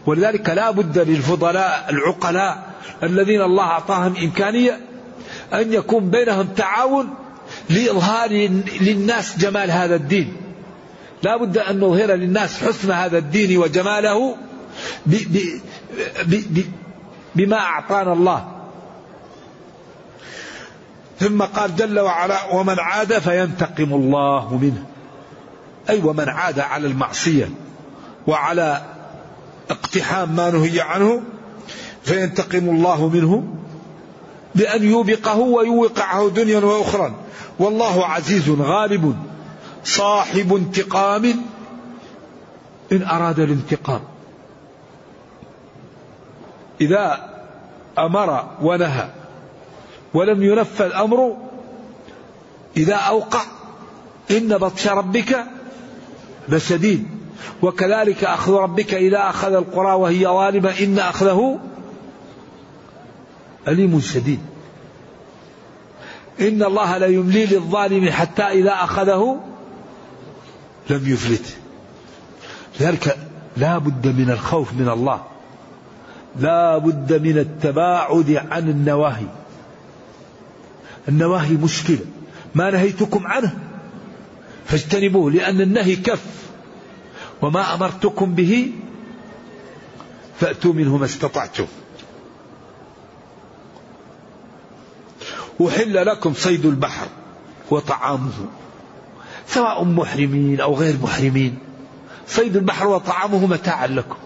ولذلك 0.07 0.51
لا 0.51 0.71
بد 0.71 0.99
للفضلاء 0.99 1.87
العقلاء 1.91 2.73
الذين 3.03 3.43
الله 3.43 3.65
أعطاهم 3.65 4.17
إمكانية 4.17 4.81
أن 5.53 5.73
يكون 5.73 6.11
بينهم 6.11 6.47
تعاون 6.47 7.15
لإظهار 7.71 8.31
للناس 8.81 9.39
جمال 9.39 9.71
هذا 9.71 9.95
الدين. 9.95 10.37
لا 11.23 11.37
بد 11.37 11.59
أن 11.59 11.81
نظهر 11.81 12.13
للناس 12.13 12.65
حسن 12.65 12.91
هذا 12.91 13.19
الدين 13.19 13.59
وجماله 13.59 14.37
ب 15.07 15.15
ب 16.27 16.35
ب 16.51 16.65
بما 17.35 17.59
أعطانا 17.59 18.13
الله. 18.13 18.49
ثم 21.21 21.43
قال 21.43 21.77
جل 21.77 22.01
وعلا 22.01 22.55
ومن 22.55 22.79
عاد 22.79 23.19
فينتقم 23.19 23.93
الله 23.95 24.59
منه. 24.63 24.85
أي 25.91 26.01
ومن 26.01 26.29
عاد 26.29 26.61
على 26.61 26.87
المعصية 26.87 27.51
وعلى 28.27 28.83
اقتحام 29.71 30.37
ما 30.37 30.51
نهي 30.51 30.81
عنه 30.81 31.23
فينتقم 32.03 32.69
الله 32.69 33.09
منه 33.09 33.45
بأن 34.55 34.85
يوبقه 34.85 35.39
ويوقعه 35.39 36.29
دنيا 36.29 36.59
وأخرى. 36.59 37.15
والله 37.59 38.07
عزيز 38.07 38.51
غالب 38.51 39.17
صاحب 39.85 40.55
انتقام 40.55 41.25
إن 42.93 43.03
أراد 43.03 43.41
الانتقام. 43.41 44.01
إذا 46.83 47.31
أمر 47.99 48.49
ونهى 48.63 49.09
ولم 50.15 50.43
ينفذ 50.43 50.93
أمره 50.93 51.37
إذا 52.77 52.95
أوقع 52.95 53.41
إن 54.31 54.59
بطش 54.59 54.89
ربك 54.89 55.45
لشديد 56.49 57.07
وكذلك 57.63 58.25
أخذ 58.25 58.53
ربك 58.53 58.95
إذا 58.95 59.29
أخذ 59.29 59.53
القرى 59.53 59.93
وهي 59.93 60.25
ظالمة 60.25 60.71
إن 60.81 60.99
أخذه 60.99 61.59
أليم 63.69 64.01
شديد. 64.01 64.41
إن 66.41 66.63
الله 66.63 66.99
لا 66.99 67.07
يملي 67.07 67.47
للظالم 67.47 68.11
حتى 68.11 68.43
إذا 68.43 68.73
أخذه 68.73 69.41
لم 70.91 71.13
يفلت. 71.13 71.57
لذلك 72.81 73.19
لا 73.57 73.79
بد 73.79 74.07
من 74.07 74.31
الخوف 74.31 74.73
من 74.73 74.89
الله. 74.89 75.32
لا 76.41 76.79
بد 76.79 77.23
من 77.23 77.39
التباعد 77.39 78.31
عن 78.51 78.69
النواهي. 78.69 79.27
النواهي 81.09 81.55
مشكلة. 81.55 82.05
ما 82.55 82.71
نهيتكم 82.71 83.27
عنه. 83.27 83.59
فاجتنبوه 84.67 85.31
لأن 85.31 85.61
النهي 85.61 85.97
كف. 85.97 86.25
وما 87.43 87.75
أمرتكم 87.75 88.35
به 88.35 88.73
فأتوا 90.41 90.73
منه 90.73 90.97
ما 90.97 91.05
استطعتم. 91.05 91.67
أحل 95.67 96.07
لكم 96.07 96.35
صيد 96.35 96.67
البحر 96.67 97.07
وطعامه 97.71 98.33
سواء 99.49 99.85
محرمين 99.85 100.61
أو 100.61 100.75
غير 100.75 100.97
محرمين. 101.03 101.59
صيد 102.29 102.57
البحر 102.57 102.87
وطعامه 102.89 103.47
متاعا 103.47 103.87
لكم. 103.87 104.17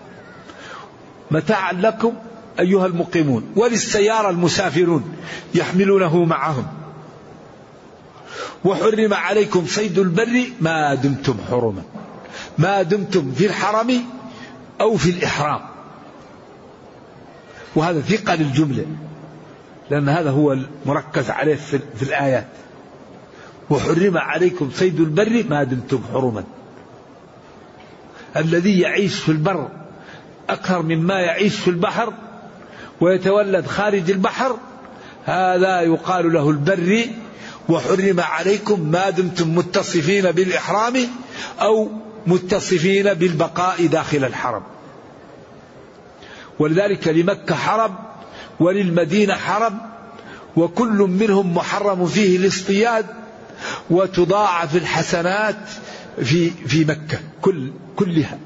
متاعا 1.31 1.73
لكم 1.73 2.13
أيها 2.61 2.87
المقيمون 2.87 3.53
وللسيارة 3.57 4.31
المسافرون 4.31 5.17
يحملونه 5.55 6.25
معهم. 6.25 6.67
وحرم 8.65 9.15
عليكم 9.15 9.67
صيد 9.67 9.99
البر 9.99 10.45
ما 10.61 10.95
دمتم 10.95 11.37
حرما 11.51 11.83
ما 12.59 12.83
دمتم 12.83 13.33
في 13.33 13.47
الحرم 13.47 14.03
أو 14.81 14.97
في 14.97 15.11
الإحرام. 15.11 15.61
وهذا 17.77 18.01
ثقة 18.01 18.35
للجملة 18.35 18.87
لأن 19.91 20.09
هذا 20.09 20.31
هو 20.31 20.53
المركز 20.53 21.31
عليه 21.31 21.55
في 21.97 22.03
الآيات. 22.03 22.47
وحرم 23.71 24.19
عليكم 24.19 24.71
صيد 24.75 25.01
البر 25.01 25.45
ما 25.49 25.65
دمتم 25.65 26.01
حرما. 26.13 26.45
الذي 28.37 28.81
يعيش 28.81 29.15
في 29.15 29.29
البر 29.29 29.69
أكثر 30.51 30.83
مما 30.83 31.21
يعيش 31.21 31.57
في 31.57 31.71
البحر 31.71 32.13
ويتولد 33.01 33.67
خارج 33.67 34.11
البحر 34.11 34.57
هذا 35.25 35.81
يقال 35.81 36.33
له 36.33 36.51
البري 36.51 37.11
وحرم 37.69 38.21
عليكم 38.21 38.81
ما 38.81 39.11
دمتم 39.11 39.55
متصفين 39.55 40.33
بالإحرام 40.33 40.97
أو 41.61 41.91
متصفين 42.27 43.15
بالبقاء 43.15 43.87
داخل 43.87 44.25
الحرم. 44.25 44.63
ولذلك 46.59 47.09
لمكة 47.09 47.55
حرم 47.55 47.95
وللمدينة 48.61 49.35
حرم 49.35 49.79
وكل 50.57 50.99
منهم 50.99 51.55
محرم 51.55 52.07
فيه 52.07 52.37
الاصطياد 52.37 53.07
وتضاعف 53.91 54.77
الحسنات 54.77 55.57
في 56.23 56.51
في 56.51 56.85
مكة 56.85 57.19
كل 57.43 57.71
كلها. 57.97 58.39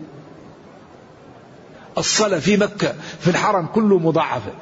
الصلاة 1.99 2.39
في 2.39 2.57
مكة 2.57 2.95
في 3.21 3.31
الحرم 3.31 3.67
كله 3.67 3.99
مضاعفة 3.99 4.53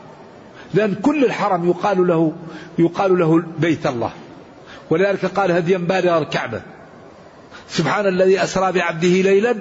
لأن 0.74 0.94
كل 0.94 1.24
الحرم 1.24 1.68
يقال 1.68 2.06
له 2.06 2.32
يقال 2.78 3.18
له 3.18 3.42
بيت 3.58 3.86
الله. 3.86 4.10
ولذلك 4.90 5.26
قال 5.26 5.52
هديا 5.52 5.78
بالغ 5.78 6.18
الكعبة. 6.18 6.62
سبحان 7.68 8.06
الذي 8.06 8.42
أسرى 8.42 8.72
بعبده 8.72 9.08
ليلا 9.08 9.54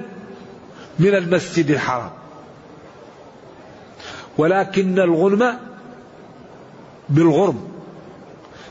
من 1.00 1.16
المسجد 1.16 1.72
الحرام. 1.72 2.12
ولكن 4.38 5.00
الغنم 5.00 5.58
بالغرم. 7.10 7.68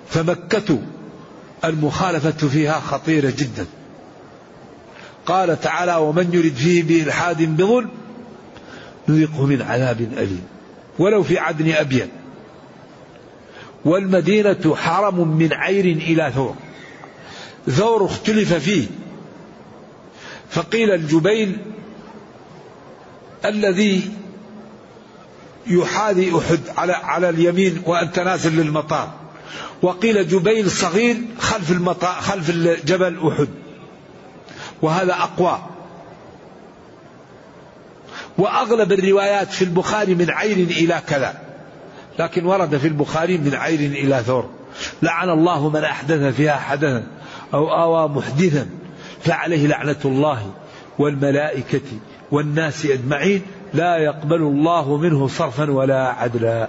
فمكة 0.08 0.78
المخالفة 1.64 2.48
فيها 2.48 2.80
خطيرة 2.80 3.32
جدا. 3.38 3.66
قال 5.26 5.60
تعالى 5.60 5.96
ومن 5.96 6.30
يرد 6.32 6.54
فيه 6.54 6.82
بإلحاد 6.82 7.56
بظلم 7.56 7.90
نذقه 9.08 9.46
من 9.46 9.62
عذاب 9.62 10.00
أليم. 10.00 10.44
ولو 10.98 11.22
في 11.22 11.38
عدن 11.38 11.72
أبين 11.72 12.08
والمدينة 13.84 14.76
حرم 14.76 15.28
من 15.28 15.52
عير 15.52 15.84
إلى 15.84 16.32
ثور. 16.34 16.54
ثور 17.70 18.04
اختلف 18.04 18.54
فيه. 18.54 18.86
فقيل 20.50 20.90
الجبيل 20.90 21.56
الذي 23.44 24.10
يحاذي 25.66 26.38
أحد 26.38 26.60
على 26.76 26.92
على 26.92 27.28
اليمين 27.28 27.82
وأنت 27.86 28.18
نازل 28.18 28.56
للمطار. 28.56 29.12
وقيل 29.82 30.28
جبيل 30.28 30.70
صغير 30.70 31.16
خلف 31.38 31.70
المطار 31.70 32.20
خلف 32.20 32.50
جبل 32.84 33.28
أحد. 33.28 33.48
وهذا 34.82 35.12
أقوى. 35.12 35.75
وأغلب 38.38 38.92
الروايات 38.92 39.52
في 39.52 39.62
البخاري 39.62 40.14
من 40.14 40.30
عير 40.30 40.56
إلى 40.56 41.00
كذا. 41.06 41.34
لكن 42.18 42.46
ورد 42.46 42.76
في 42.76 42.88
البخاري 42.88 43.38
من 43.38 43.54
عير 43.54 43.78
إلى 43.78 44.22
ثور. 44.26 44.50
لعن 45.02 45.30
الله 45.30 45.68
من 45.68 45.84
أحدث 45.84 46.34
فيها 46.34 46.56
حدثا 46.56 47.06
أو 47.54 47.68
آوى 47.68 48.08
محدثا 48.08 48.66
فعليه 49.20 49.66
لعنة 49.66 49.96
الله 50.04 50.50
والملائكة 50.98 51.80
والناس 52.30 52.86
أجمعين. 52.86 53.42
لا 53.74 53.96
يقبل 53.96 54.42
الله 54.42 54.96
منه 54.96 55.28
صرفا 55.28 55.70
ولا 55.70 56.08
عدلا. 56.08 56.68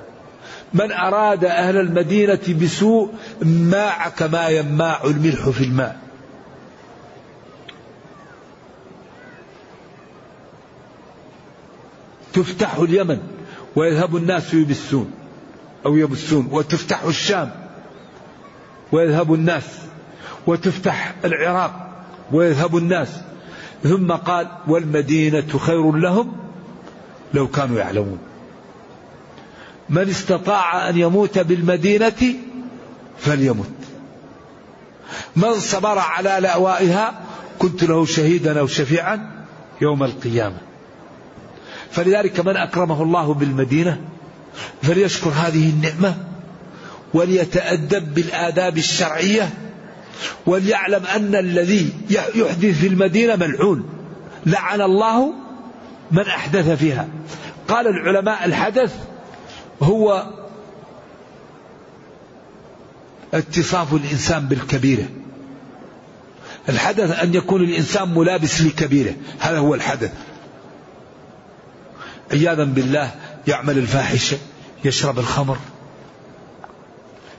من 0.73 0.91
أراد 0.91 1.45
أهل 1.45 1.77
المدينة 1.77 2.39
بسوء 2.61 3.09
ماع 3.41 4.09
كما 4.09 4.47
يماع 4.47 4.99
الملح 5.05 5.49
في 5.49 5.63
الماء. 5.63 6.06
تفتح 12.37 12.75
اليمن 12.75 13.19
ويذهب 13.75 14.15
الناس 14.15 14.53
يبسون 14.53 15.11
أو 15.85 15.97
يبسون 15.97 16.47
وتفتح 16.51 17.03
الشام 17.03 17.51
ويذهب 18.91 19.33
الناس 19.33 19.63
وتفتح 20.47 21.13
العراق 21.25 21.89
ويذهب 22.31 22.77
الناس. 22.77 23.07
ثم 23.83 24.11
قال 24.11 24.47
والمدينة 24.67 25.57
خير 25.57 25.91
لهم 25.91 26.33
لو 27.33 27.47
كانوا 27.47 27.79
يعلمون. 27.79 28.19
من 29.89 30.09
استطاع 30.09 30.89
أن 30.89 30.97
يموت 30.97 31.39
بالمدينة 31.39 32.35
فليمت. 33.17 33.71
من 35.35 35.53
صبر 35.53 35.99
على 35.99 36.37
لأوائها 36.41 37.21
كنت 37.59 37.83
له 37.83 38.05
شهيدا 38.05 38.59
أو 38.59 38.67
شفيعا 38.67 39.45
يوم 39.81 40.03
القيامة. 40.03 40.66
فلذلك 41.91 42.39
من 42.39 42.57
أكرمه 42.57 43.03
الله 43.03 43.33
بالمدينة 43.33 44.01
فليشكر 44.81 45.29
هذه 45.29 45.69
النعمة 45.69 46.15
وليتأدب 47.13 48.13
بالآداب 48.13 48.77
الشرعية 48.77 49.49
وليعلم 50.45 51.05
أن 51.05 51.35
الذي 51.35 51.93
يحدث 52.09 52.79
في 52.79 52.87
المدينة 52.87 53.35
ملعون. 53.35 53.89
لعن 54.45 54.81
الله 54.81 55.33
من 56.11 56.21
أحدث 56.21 56.69
فيها. 56.69 57.07
قال 57.67 57.87
العلماء 57.87 58.45
الحدث 58.45 58.95
هو 59.83 60.27
اتصاف 63.33 63.93
الإنسان 63.93 64.45
بالكبيرة. 64.45 65.05
الحدث 66.69 67.19
أن 67.23 67.33
يكون 67.33 67.61
الإنسان 67.61 68.13
ملابس 68.13 68.61
لكبيرة. 68.61 69.13
هذا 69.39 69.57
هو 69.57 69.75
الحدث. 69.75 70.11
عياذا 72.31 72.63
بالله 72.63 73.15
يعمل 73.47 73.77
الفاحشة 73.77 74.37
يشرب 74.85 75.19
الخمر. 75.19 75.57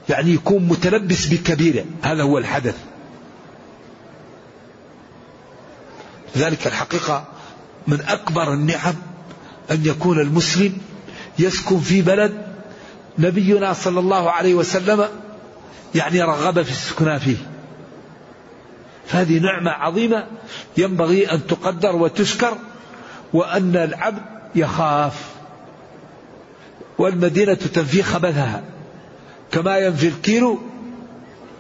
يعني 0.09 0.31
يكون 0.35 0.63
متلبس 0.63 1.27
بكبيرة 1.27 1.85
هذا 2.03 2.23
هو 2.23 2.39
الحدث. 2.39 2.77
ذلك 6.37 6.67
الحقيقة 6.67 7.25
من 7.87 8.01
أكبر 8.01 8.53
النعم 8.53 8.95
أن 9.71 9.87
يكون 9.87 10.21
المسلم 10.21 10.79
يسكن 11.39 11.81
في 11.81 12.03
بلد 12.03 12.47
نبينا 13.19 13.73
صلى 13.73 14.01
الله 14.01 14.31
عليه 14.31 14.55
وسلم 14.55 15.09
يعني 15.95 16.23
رغب 16.23 16.63
في 16.63 16.71
السكنى 16.71 17.21
فيه. 17.21 17.37
فهذه 19.07 19.39
نعمة 19.39 19.71
عظيمة 19.71 20.27
ينبغي 20.77 21.33
أن 21.33 21.47
تقدر 21.47 21.97
وتشكر 21.97 22.59
وأن 23.33 23.77
العبد 23.77 24.38
يخاف. 24.55 25.29
والمدينة 26.99 27.55
تنفي 27.55 28.03
خبثها. 28.03 28.63
كما 29.53 29.79
ينفي 29.79 30.09
الكيلو 30.09 30.59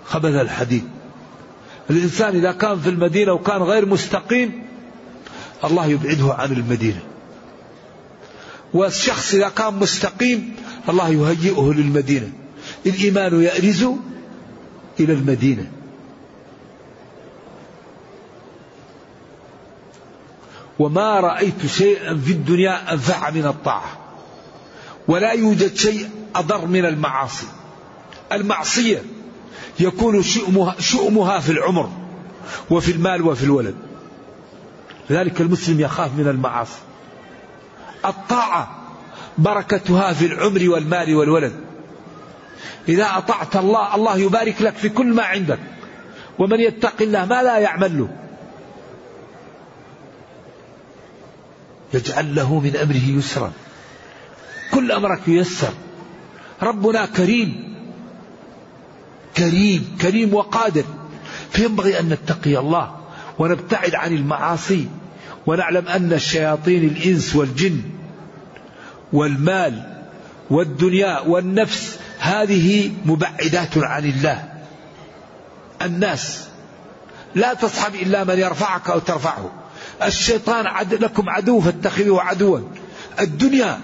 خبث 0.04 0.34
الحديد. 0.34 0.84
الإنسان 1.90 2.36
إذا 2.36 2.52
كان 2.52 2.80
في 2.80 2.88
المدينة 2.88 3.32
وكان 3.32 3.62
غير 3.62 3.86
مستقيم 3.86 4.62
الله 5.64 5.86
يبعده 5.86 6.34
عن 6.34 6.52
المدينة. 6.52 7.00
والشخص 8.74 9.34
إذا 9.34 9.48
كان 9.48 9.74
مستقيم 9.74 10.56
الله 10.88 11.08
يهيئه 11.08 11.72
للمدينة. 11.76 12.32
الإيمان 12.86 13.42
يأرز 13.42 13.86
إلى 15.00 15.12
المدينة. 15.12 15.77
وما 20.78 21.20
رأيت 21.20 21.66
شيئا 21.66 22.14
في 22.26 22.32
الدنيا 22.32 22.92
أنفع 22.92 23.30
من 23.30 23.46
الطاعة. 23.46 23.98
ولا 25.08 25.32
يوجد 25.32 25.76
شيء 25.76 26.10
أضر 26.34 26.66
من 26.66 26.84
المعاصي. 26.84 27.46
المعصية 28.32 29.02
يكون 29.80 30.22
شؤمها, 30.22 30.74
شؤمها 30.80 31.38
في 31.38 31.52
العمر 31.52 31.90
وفي 32.70 32.92
المال 32.92 33.22
وفي 33.22 33.44
الولد. 33.44 33.74
لذلك 35.10 35.40
المسلم 35.40 35.80
يخاف 35.80 36.10
من 36.16 36.28
المعاصي. 36.28 36.78
الطاعة 38.04 38.78
بركتها 39.38 40.12
في 40.12 40.26
العمر 40.26 40.68
والمال 40.68 41.14
والولد. 41.14 41.52
إذا 42.88 43.06
أطعت 43.16 43.56
الله 43.56 43.94
الله 43.94 44.16
يبارك 44.16 44.62
لك 44.62 44.74
في 44.74 44.88
كل 44.88 45.06
ما 45.06 45.22
عندك. 45.22 45.58
ومن 46.38 46.60
يتق 46.60 47.02
الله 47.02 47.24
ما 47.24 47.42
لا 47.42 47.58
يعمل 47.58 47.98
له. 47.98 48.08
يجعل 51.94 52.34
له 52.34 52.60
من 52.60 52.76
أمره 52.76 53.18
يسرا. 53.18 53.52
كل 54.70 54.92
أمرك 54.92 55.28
ييسر 55.28 55.72
ربنا 56.62 57.06
كريم. 57.06 57.74
كريم 59.36 59.96
كريم 60.00 60.34
وقادر. 60.34 60.84
فينبغي 61.50 62.00
أن 62.00 62.08
نتقي 62.08 62.58
الله 62.58 62.96
ونبتعد 63.38 63.94
عن 63.94 64.12
المعاصي 64.12 64.88
ونعلم 65.46 65.88
أن 65.88 66.12
الشياطين 66.12 66.84
الإنس 66.84 67.36
والجن 67.36 67.82
والمال 69.12 69.82
والدنيا 70.50 71.20
والنفس 71.20 71.98
هذه 72.18 72.92
مبعدات 73.04 73.78
عن 73.78 74.04
الله. 74.04 74.48
الناس 75.82 76.44
لا 77.34 77.54
تصحب 77.54 77.94
إلا 77.94 78.24
من 78.24 78.38
يرفعك 78.38 78.90
أو 78.90 78.98
ترفعه. 78.98 79.50
الشيطان 80.02 80.66
عد 80.66 80.94
لكم 80.94 81.30
عدو 81.30 81.60
فاتخذوه 81.60 82.22
عدوا. 82.22 82.58
الدنيا 83.20 83.80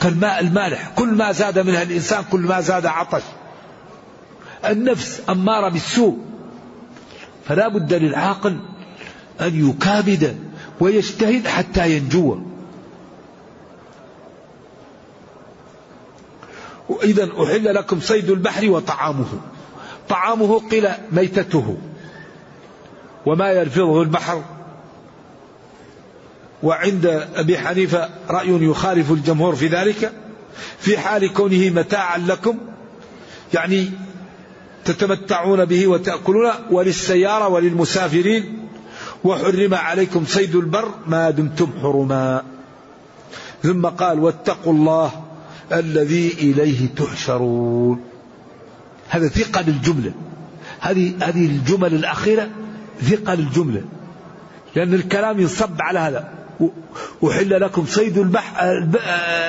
كالماء 0.00 0.40
المالح 0.40 0.88
كل 0.96 1.08
ما 1.08 1.32
زاد 1.32 1.58
منها 1.58 1.82
الإنسان 1.82 2.24
كل 2.32 2.40
ما 2.40 2.60
زاد 2.60 2.86
عطش. 2.86 3.22
النفس 4.64 5.22
أمارة 5.28 5.68
بالسوء. 5.68 6.18
فلا 7.48 7.68
بد 7.68 7.94
للعاقل 7.94 8.60
أن 9.40 9.70
يكابد 9.70 10.36
ويجتهد 10.80 11.46
حتى 11.46 11.96
ينجو. 11.96 12.38
إذا 17.02 17.24
أحل 17.24 17.74
لكم 17.74 18.00
صيد 18.00 18.30
البحر 18.30 18.70
وطعامه. 18.70 19.26
طعامه 20.08 20.68
قيل 20.70 20.88
ميتته. 21.12 21.76
وما 23.26 23.50
يلفظه 23.50 24.02
البحر 24.02 24.42
وعند 26.64 27.06
أبي 27.36 27.58
حنيفة 27.58 28.08
رأي 28.30 28.48
يخالف 28.48 29.10
الجمهور 29.10 29.54
في 29.54 29.66
ذلك 29.66 30.12
في 30.78 30.98
حال 30.98 31.32
كونه 31.32 31.70
متاعا 31.70 32.18
لكم 32.18 32.58
يعني 33.54 33.90
تتمتعون 34.84 35.64
به 35.64 35.86
وتأكلون 35.86 36.50
وللسيارة 36.70 37.48
وللمسافرين 37.48 38.68
وحرم 39.24 39.74
عليكم 39.74 40.24
صيد 40.26 40.54
البر 40.56 40.88
ما 41.06 41.30
دمتم 41.30 41.70
حرما. 41.82 42.42
ثم 43.62 43.86
قال 43.86 44.20
واتقوا 44.20 44.72
الله 44.72 45.24
الذي 45.72 46.28
إليه 46.28 46.86
تحشرون. 46.96 48.00
هذا 49.08 49.28
ثقة 49.28 49.60
للجملة 49.60 50.12
هذه 50.80 51.12
هذه 51.22 51.46
الجمل 51.46 51.94
الأخيرة 51.94 52.48
ثقة 53.02 53.34
للجملة 53.34 53.82
لأن 54.76 54.94
الكلام 54.94 55.40
ينصب 55.40 55.80
على 55.80 55.98
هذا. 55.98 56.43
أحل 57.24 57.60
لكم 57.60 57.86
صيد 57.86 58.18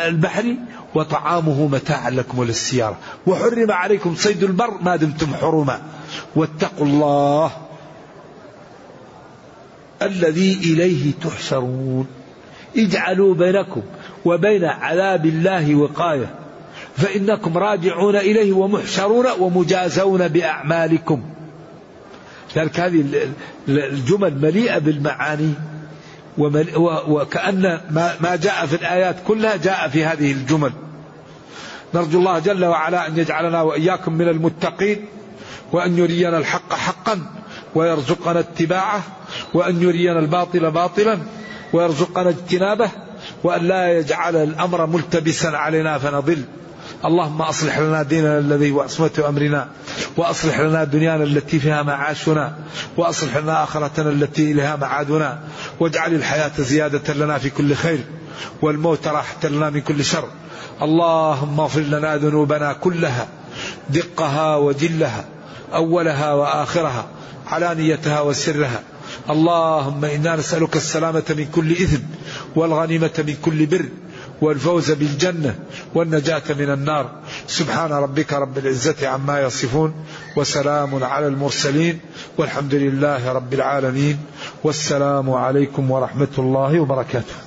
البحر 0.08 0.56
وطعامه 0.96 1.68
متاعا 1.68 2.10
لكم 2.10 2.40
وللسيارة. 2.40 2.98
وحرم 3.28 3.72
عليكم 3.72 4.16
صيد 4.16 4.44
البر 4.44 4.74
ما 4.82 4.96
دمتم 4.96 5.36
حرما. 5.36 5.82
واتقوا 6.36 6.86
الله 6.86 7.52
الذي 10.02 10.60
إليه 10.64 11.12
تحشرون. 11.24 12.08
اجعلوا 12.78 13.34
بينكم 13.36 13.82
وبين 14.26 14.66
عذاب 14.66 15.26
الله 15.26 15.76
وقاية. 15.76 16.36
فإنكم 16.98 17.58
راجعون 17.58 18.16
إليه 18.16 18.54
ومحشرون 18.54 19.26
ومجازون 19.40 20.28
بأعمالكم. 20.28 21.24
ذلك 22.56 22.80
هذه 22.80 23.06
الجمل 23.68 24.42
مليئة 24.42 24.78
بالمعاني. 24.78 25.54
وكأن 26.38 27.82
ما 28.20 28.36
جاء 28.36 28.66
في 28.66 28.76
الآيات 28.76 29.16
كلها 29.28 29.56
جاء 29.56 29.88
في 29.88 30.06
هذه 30.06 30.32
الجمل. 30.32 30.72
نرجو 31.94 32.20
الله 32.20 32.40
جل 32.40 32.66
وعلا 32.66 33.08
أن 33.08 33.18
يجعلنا 33.18 33.62
وإياكم 33.62 34.14
من 34.14 34.28
المتقين 34.28 35.06
وأن 35.72 35.98
يرينا 35.98 36.38
الحق 36.38 36.74
حقا 36.74 37.20
ويرزقنا 37.76 38.40
اتباعه 38.40 39.04
وأن 39.54 39.82
يرينا 39.82 40.20
الباطل 40.20 40.72
باطلا 40.72 41.20
ويرزقنا 41.74 42.30
اجتنابه 42.30 42.90
وأن 43.44 43.68
لا 43.68 43.98
يجعل 43.98 44.36
الأمر 44.36 44.86
ملتبسا 44.86 45.48
علينا 45.48 45.98
فنضل. 45.98 46.44
اللهم 47.06 47.42
أصلح 47.42 47.80
لنا 47.80 48.04
ديننا 48.04 48.40
الذي 48.40 48.72
هو 48.72 48.82
عصمة 48.82 49.24
أمرنا 49.30 49.68
وأصلح 50.18 50.60
لنا 50.60 50.84
دنيانا 50.84 51.24
التي 51.24 51.60
فيها 51.60 51.84
معاشنا 51.84 52.56
وأصلح 52.98 53.38
لنا 53.38 53.64
آخرتنا 53.64 54.10
التي 54.10 54.52
إليها 54.52 54.76
معادنا 54.76 55.40
واجعل 55.80 56.14
الحياة 56.14 56.52
زيادة 56.58 57.14
لنا 57.14 57.38
في 57.38 57.50
كل 57.50 57.76
خير 57.76 58.00
والموت 58.62 59.08
راحة 59.08 59.48
لنا 59.48 59.70
من 59.70 59.82
كل 59.82 60.06
شر. 60.06 60.28
اللهم 60.82 61.60
اغفر 61.60 61.80
لنا 61.80 62.18
ذنوبنا 62.18 62.74
كلها 62.74 63.28
دقها 63.90 64.56
وجلها 64.56 65.26
أولها 65.74 66.34
وآخرها 66.34 67.08
علانيتها 67.48 68.22
وسرها. 68.22 68.84
اللهم 69.30 70.06
إنا 70.06 70.36
نسألك 70.36 70.76
السلامة 70.76 71.24
من 71.30 71.46
كل 71.56 71.72
إثم 71.72 72.04
والغنيمة 72.56 73.24
من 73.28 73.36
كل 73.42 73.66
بر 73.66 73.86
والفوز 74.42 74.92
بالجنة 74.92 75.56
والنجاة 75.94 76.44
من 76.50 76.70
النار. 76.70 77.10
سبحان 77.48 77.92
ربك 77.92 78.34
رب 78.34 78.58
العزة 78.58 79.08
عما 79.08 79.42
يصفون 79.42 79.94
وسلام 80.36 81.04
على 81.04 81.28
المرسلين 81.28 82.00
والحمد 82.38 82.76
لله 82.76 83.32
رب 83.32 83.54
العالمين. 83.54 84.18
والسلام 84.64 85.30
عليكم 85.30 85.92
ورحمة 85.92 86.36
الله 86.38 86.80
وبركاته. 86.80 87.45